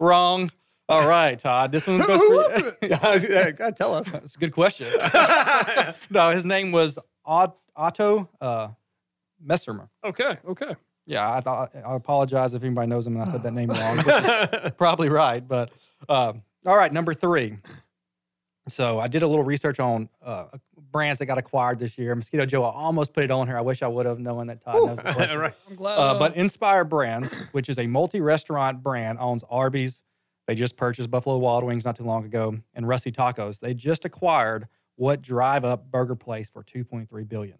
[0.00, 0.50] wrong.
[0.88, 1.72] All right, Todd.
[1.72, 4.06] This one goes for yeah, I was- yeah, gotta tell us.
[4.14, 4.86] It's a good question.
[6.10, 8.68] no, his name was Otto uh,
[9.44, 9.88] Messermer.
[10.04, 10.76] Okay, okay.
[11.06, 14.72] Yeah, I I apologize if anybody knows him and I said that name wrong.
[14.78, 15.70] probably right, but
[16.08, 17.56] um, all right, number three.
[18.68, 20.46] So I did a little research on uh,
[20.90, 22.14] brands that got acquired this year.
[22.16, 23.56] Mosquito Joe, I almost put it on here.
[23.56, 25.38] I wish I would have, knowing that Todd knows the question.
[25.38, 25.54] right.
[25.68, 25.94] I'm glad.
[25.96, 30.02] Uh, but Inspire Brands, which is a multi-restaurant brand, owns Arby's.
[30.48, 33.60] They just purchased Buffalo Wild Wings not too long ago, and Rusty Tacos.
[33.60, 37.58] They just acquired what drive-up burger place for 2.3 billion.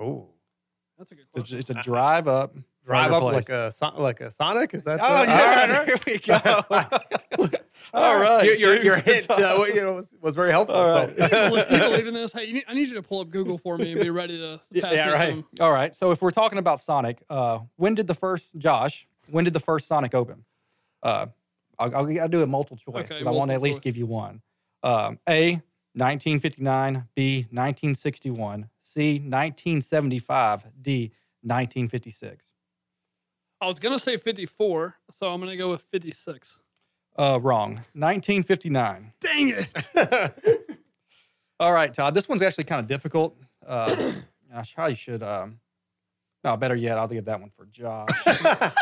[0.00, 0.28] Oh.
[0.96, 1.58] that's a good It's, question.
[1.58, 2.56] it's a drive-up
[2.88, 4.72] Drive up like a like a Sonic.
[4.72, 5.00] Is that?
[5.02, 6.64] Oh uh, yeah, all right, there we go.
[7.92, 10.76] all All right, Your your, your hint, uh, you know, was, was very helpful.
[10.76, 11.12] All so-
[11.70, 12.32] you, believe, in this?
[12.32, 14.38] Hey, you need, I need you to pull up Google for me and be ready
[14.38, 15.30] to Yeah, pass yeah, right.
[15.34, 15.94] some- All right.
[15.94, 19.06] So if we're talking about Sonic, uh, when did the first Josh?
[19.30, 20.44] When did the first Sonic open?
[21.02, 21.26] Uh,
[21.78, 23.76] I'll, I'll, I'll do a multiple choice Okay, because I want to at multiple least
[23.78, 23.84] choice.
[23.84, 24.40] give you one.
[24.82, 25.52] Um, A.
[25.94, 27.04] 1959.
[27.14, 27.40] B.
[27.50, 28.68] 1961.
[28.80, 29.18] C.
[29.18, 30.64] 1975.
[30.80, 31.12] D.
[31.42, 32.47] 1956.
[33.60, 36.60] I was gonna say 54, so I'm gonna go with 56.
[37.16, 37.74] Uh, wrong.
[37.94, 39.12] 1959.
[39.20, 40.80] Dang it!
[41.60, 42.14] All right, Todd.
[42.14, 43.36] This one's actually kind of difficult.
[43.66, 44.12] Uh,
[44.54, 45.22] I probably should.
[45.22, 45.58] Um,
[46.44, 48.08] no, better yet, I'll give that one for Josh.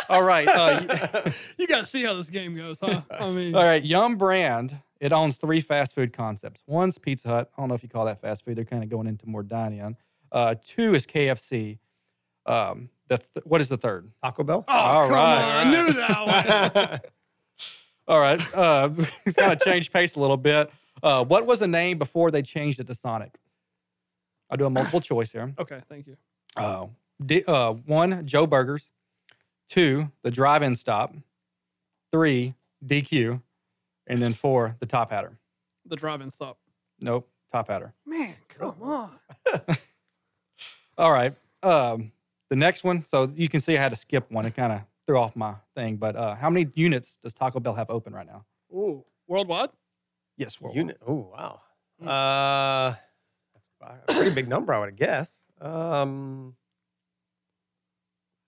[0.11, 0.47] All right.
[0.47, 3.01] Uh, You gotta see how this game goes, huh?
[3.11, 4.79] I mean, All right, Yum Brand.
[5.01, 6.61] It owns three fast food concepts.
[6.66, 7.51] One's Pizza Hut.
[7.57, 8.57] I don't know if you call that fast food.
[8.57, 9.97] They're kind of going into more dining.
[10.33, 11.79] Uh, two is KFC.
[12.47, 14.11] Um, the th- what is the third?
[14.22, 14.64] Taco Bell.
[14.66, 17.00] oh, all come right, on, I knew that one.
[18.09, 18.88] All right, uh,
[19.26, 20.70] it's kind of changed pace a little bit.
[21.02, 23.34] Uh, what was the name before they changed it to Sonic?
[24.48, 25.52] I'll do a multiple choice here.
[25.59, 26.16] Okay, thank you.
[26.57, 26.86] Uh,
[27.24, 28.88] D- uh, one, Joe Burgers.
[29.68, 31.16] Two, the drive-in stop.
[32.12, 32.54] Three,
[32.86, 33.42] DQ,
[34.07, 35.36] and then four, the Top Hatter.
[35.86, 36.59] The drive-in stop.
[37.00, 37.92] Nope, Top Hatter.
[38.07, 39.11] Man, come on.
[40.98, 41.34] All right.
[41.64, 42.12] Um,
[42.51, 43.05] the next one.
[43.05, 44.47] So you can see I had to skip one.
[44.47, 45.97] It kind of threw off my thing.
[45.97, 48.44] But uh, how many units does Taco Bell have open right now?
[48.72, 49.70] Ooh, worldwide?
[50.36, 50.76] Yes, worldwide.
[50.76, 50.99] Unit.
[51.07, 51.61] Oh wow.
[52.01, 52.09] Hmm.
[52.09, 52.94] Uh,
[53.80, 55.32] that's a pretty big number, I would guess.
[55.61, 56.55] Um,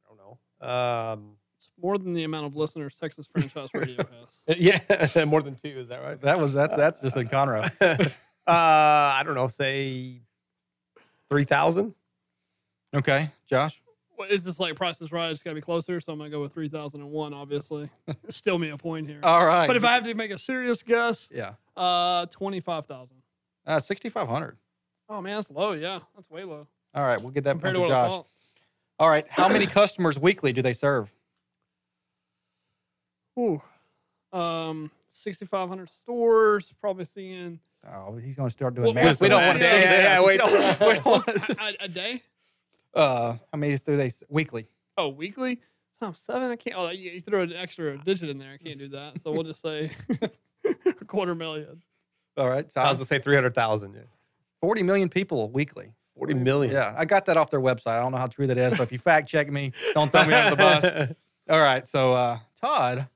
[0.04, 0.66] I don't know.
[0.68, 3.96] Um, It's more than the amount of listeners Texas Franchise Radio
[4.48, 4.58] has.
[4.58, 5.68] Yeah, more than two.
[5.80, 6.20] Is that right?
[6.20, 7.64] That was that's that's just in Conroe.
[7.80, 8.10] uh,
[8.46, 9.48] I don't know.
[9.48, 10.20] Say
[11.30, 11.94] three thousand.
[12.94, 13.80] Okay, Josh.
[14.18, 15.30] What, is this like Price is Right?
[15.30, 17.32] It's got to be closer, so I'm gonna go with three thousand and one.
[17.32, 17.88] Obviously,
[18.30, 19.20] still me a point here.
[19.22, 19.66] All right.
[19.68, 23.18] But if I have to make a serious guess, yeah, uh, twenty five thousand.
[23.66, 24.56] uh, 6,500.
[25.08, 25.72] Oh man, that's low.
[25.72, 28.24] Yeah, that's way low All right, we'll get that compared point to to what Josh.
[28.98, 31.10] All right, how many customers weekly do they serve?
[33.38, 33.62] Ooh,
[34.32, 36.72] um, sixty five hundred stores.
[36.80, 37.60] Probably seeing
[37.94, 39.20] Oh, he's going to start doing Well, math.
[39.20, 39.72] We don't want to math?
[39.72, 40.02] say Yeah, that.
[40.02, 40.38] yeah, We wait.
[40.40, 42.22] don't- we don't wanna- a, a day.
[42.94, 44.66] Uh, how many do they s- weekly?
[44.96, 45.60] Oh, weekly
[46.00, 46.50] times seven.
[46.50, 46.76] I can't.
[46.78, 48.52] Oh, you, you throw an extra digit in there.
[48.52, 49.20] I can't do that.
[49.22, 49.90] So we'll just say
[50.86, 51.82] a quarter million.
[52.36, 53.94] All right, so I was gonna say three hundred thousand.
[53.94, 54.02] Yeah,
[54.60, 55.92] 40 million people weekly.
[56.16, 56.72] forty million.
[56.72, 57.88] Yeah, I got that off their website.
[57.88, 58.76] I don't know how true that is.
[58.76, 61.16] So if you fact check me, don't throw me under the bus.
[61.50, 63.08] All right, so uh, Todd,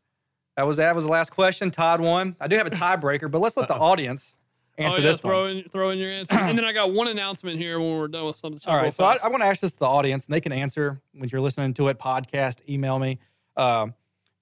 [0.57, 1.71] that was that was the last question.
[1.71, 2.35] Todd won.
[2.41, 4.35] I do have a tiebreaker, but let's let the audience
[4.79, 5.51] answer oh, yeah, this throw one.
[5.51, 6.35] in throw in your answer.
[6.35, 8.61] and then I got one announcement here when we're done with something.
[8.67, 10.53] All right, so I, I want to ask this to the audience, and they can
[10.53, 11.99] answer when you're listening to it.
[11.99, 13.19] Podcast, email me.
[13.57, 13.95] Um,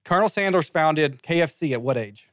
[0.05, 2.27] Colonel Sanders founded KFC at what age?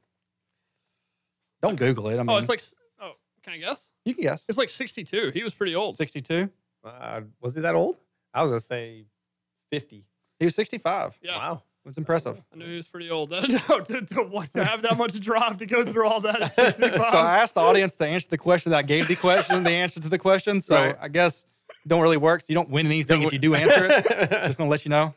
[1.63, 2.15] Don't Google it.
[2.15, 2.63] I mean, oh, it's like.
[3.01, 3.89] Oh, can I guess?
[4.05, 4.45] you can guess.
[4.49, 5.33] It's like 62.
[5.35, 5.97] He was pretty old.
[5.97, 6.49] 62.
[6.85, 7.97] Uh, was he that old?
[8.33, 9.05] I was gonna say
[9.71, 10.05] fifty.
[10.39, 11.19] He was 65.
[11.21, 11.37] Yeah.
[11.37, 11.63] Wow.
[11.89, 12.43] It was impressive.
[12.53, 13.31] I knew he was pretty old.
[13.31, 16.55] no, to, to, what, to have that much drive to go through all that at
[16.77, 19.71] So I asked the audience to answer the question that I gave the question, the
[19.71, 20.61] answer to the question.
[20.61, 20.97] So Right.
[21.01, 22.43] I guess it don't really work.
[22.43, 24.07] So you don't win anything if you do answer it.
[24.31, 25.15] Just gonna let you know.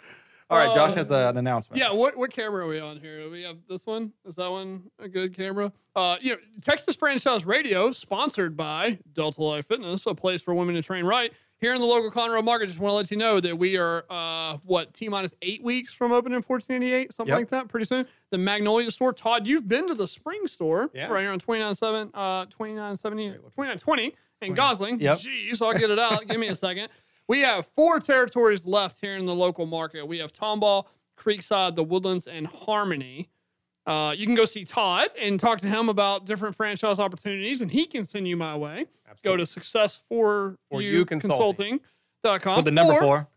[0.51, 1.79] All right, Josh has uh, an announcement.
[1.79, 3.21] Yeah, what what camera are we on here?
[3.23, 4.11] Do we have this one?
[4.25, 5.71] Is that one a good camera?
[5.95, 10.75] Uh, you know, Texas Franchise Radio, sponsored by Delta Life Fitness, a place for women
[10.75, 11.31] to train right.
[11.57, 14.03] Here in the local Conroe market, just want to let you know that we are
[14.09, 17.39] uh what T minus eight weeks from opening 1488, something Yep.
[17.39, 17.67] like that.
[17.69, 19.13] Pretty soon, the Magnolia store.
[19.13, 21.07] Todd, you've been to the spring store Yeah.
[21.07, 24.99] right here on 297 uh 2970 2920 in Gosling.
[24.99, 25.19] Yep.
[25.19, 26.27] Jeez, I'll get it out.
[26.27, 26.89] Give me a second.
[27.27, 30.05] We have four territories left here in the local market.
[30.07, 30.85] We have Tomball,
[31.17, 33.29] Creekside, the Woodlands, and Harmony.
[33.87, 37.71] Uh, you can go see Todd and talk to him about different franchise opportunities, and
[37.71, 38.85] he can send you my way.
[39.23, 41.79] Go to success for, For you You Consulting.
[42.23, 42.55] consulting.com.
[42.57, 43.27] With the number or, four.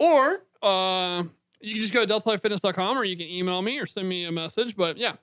[0.00, 1.22] Or uh,
[1.60, 4.32] you can just go to deltalifefitness.com or you can email me or send me a
[4.32, 4.76] message.
[4.76, 5.14] But yeah,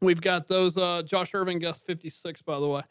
[0.00, 0.76] we've got those.
[0.76, 2.82] Uh, Josh Irving guest 56, by the way.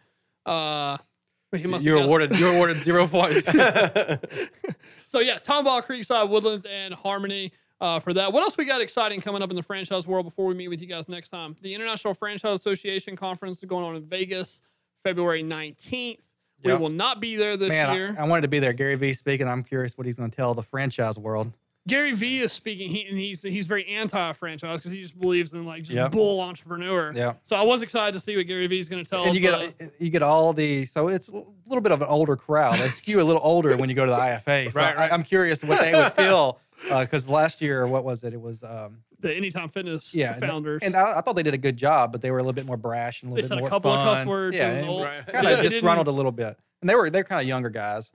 [1.57, 2.37] He must You're awarded.
[2.37, 3.45] You're awarded zero points.
[5.07, 7.51] so yeah, Tomball, Creekside, Woodlands, and Harmony
[7.81, 8.31] uh, for that.
[8.31, 10.81] What else we got exciting coming up in the franchise world before we meet with
[10.81, 11.55] you guys next time?
[11.61, 14.61] The International Franchise Association conference is going on in Vegas,
[15.03, 16.19] February 19th.
[16.63, 16.79] We Yep.
[16.79, 18.15] will not be there this Man, year.
[18.17, 18.71] I, I wanted to be there.
[18.71, 19.47] Gary Vee speaking.
[19.49, 21.51] I'm curious what he's going to tell the franchise world.
[21.87, 25.65] Gary Vee is speaking, he, and he's he's very anti-franchise because he just believes in
[25.65, 26.11] like just Yep.
[26.11, 27.11] bull entrepreneur.
[27.13, 27.33] Yeah.
[27.43, 29.25] So I was excited to see what Gary Vee is going to tell.
[29.25, 31.31] and you the- get you get all the so it's a
[31.67, 32.75] little bit of an older crowd.
[32.79, 34.71] They skew a little older when you go to the IFA.
[34.71, 35.11] So Right, right.
[35.11, 36.59] I, am curious what they would feel
[36.89, 38.33] because last year, what was it?
[38.33, 40.79] It was um, the Anytime Fitness yeah, and- founders.
[40.83, 42.65] and I, I thought they did a good job, but they were a little bit
[42.65, 44.17] more brash and a They little said bit a more couple of fun.
[44.19, 45.25] cuss words Yeah, and and old- Right.
[45.27, 48.09] kind of didn't- disgruntled a little bit, and they were they're kind of younger guys.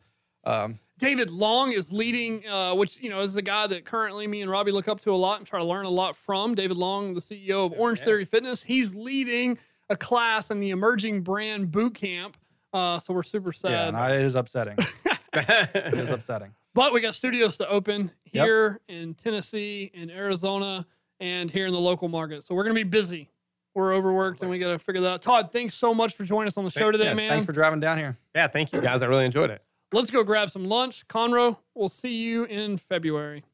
[0.44, 4.42] Um, David Long is leading, uh, which you know is the guy that currently me
[4.42, 6.54] and Robbie look up to a lot and try to learn a lot from.
[6.54, 8.04] David Long, the CEO of Orange yeah.
[8.06, 12.36] Theory Fitness, he's leading a class in the Emerging Brand Boot Camp.
[12.72, 13.94] Uh, so we're super yeah, sad.
[13.94, 14.76] no, it is upsetting.
[15.32, 16.52] it is upsetting.
[16.74, 18.44] But we got studios to open Yep.
[18.44, 20.84] here in Tennessee, in Arizona,
[21.18, 22.44] and here in the local market.
[22.44, 23.30] So we're gonna be busy.
[23.74, 25.22] We're overworked and we got to figure that out.
[25.22, 27.30] Todd, thanks so much for joining us on the show today, Yeah, man.
[27.30, 28.16] Thanks for driving down here.
[28.34, 29.02] yeah, thank you guys.
[29.02, 29.62] I really enjoyed it.
[29.92, 31.06] Let's go grab some lunch.
[31.08, 33.44] Conroe, we'll see you in February.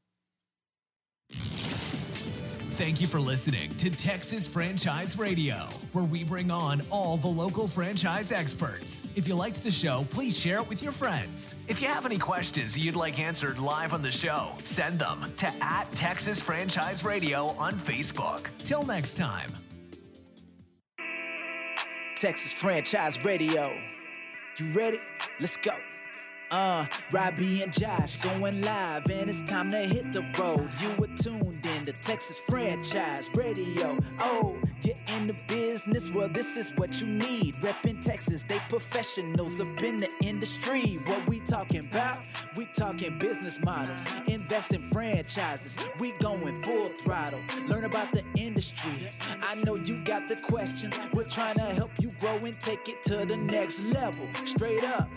[2.74, 7.68] Thank you for listening to Texas Franchise Radio, where we bring on all the local
[7.68, 9.06] franchise experts.
[9.14, 11.54] If you liked the show, please share it with your friends.
[11.68, 15.46] If you have any questions you'd like answered live on the show, send them to
[15.62, 18.46] at Texas Franchise Radio on Facebook.
[18.64, 19.52] Till next time.
[22.16, 23.72] Texas Franchise Radio.
[24.58, 24.98] You ready?
[25.38, 25.76] Let's go.
[26.50, 30.70] Uh, Robbie and Josh going live, and it's time to hit the road.
[30.80, 33.96] You were tuned in to Texas Franchise Radio.
[34.20, 36.10] Oh, you're in the business?
[36.10, 37.54] Well, this is what you need.
[37.56, 40.98] Reppin' Texas, they professionals up in the industry.
[41.06, 42.28] What we talking about?
[42.56, 45.76] We talking business models, invest in franchises.
[45.98, 47.40] We going full throttle.
[47.66, 49.08] Learn about the industry.
[49.42, 50.98] I know you got the questions.
[51.12, 54.28] We're trying to help you grow and take it to the next level.
[54.44, 55.08] Straight up.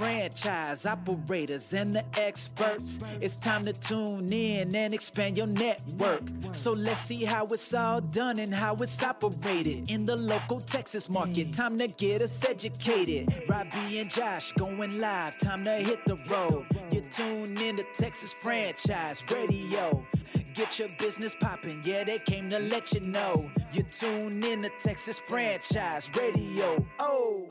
[0.00, 3.00] Franchise operators and the experts.
[3.20, 6.22] It's time to tune in and expand your network.
[6.52, 11.10] So let's see how it's all done and how it's operated in the local Texas
[11.10, 11.52] market.
[11.52, 13.44] Time to get us educated.
[13.46, 15.38] Robbie and Josh going live.
[15.38, 16.64] Time to hit the road.
[16.90, 20.02] You tune in to Texas Franchise Radio.
[20.54, 23.50] Get your business popping, yeah, they came to let you know.
[23.72, 26.86] You tune in to Texas Franchise Radio.
[26.98, 27.50] Oh.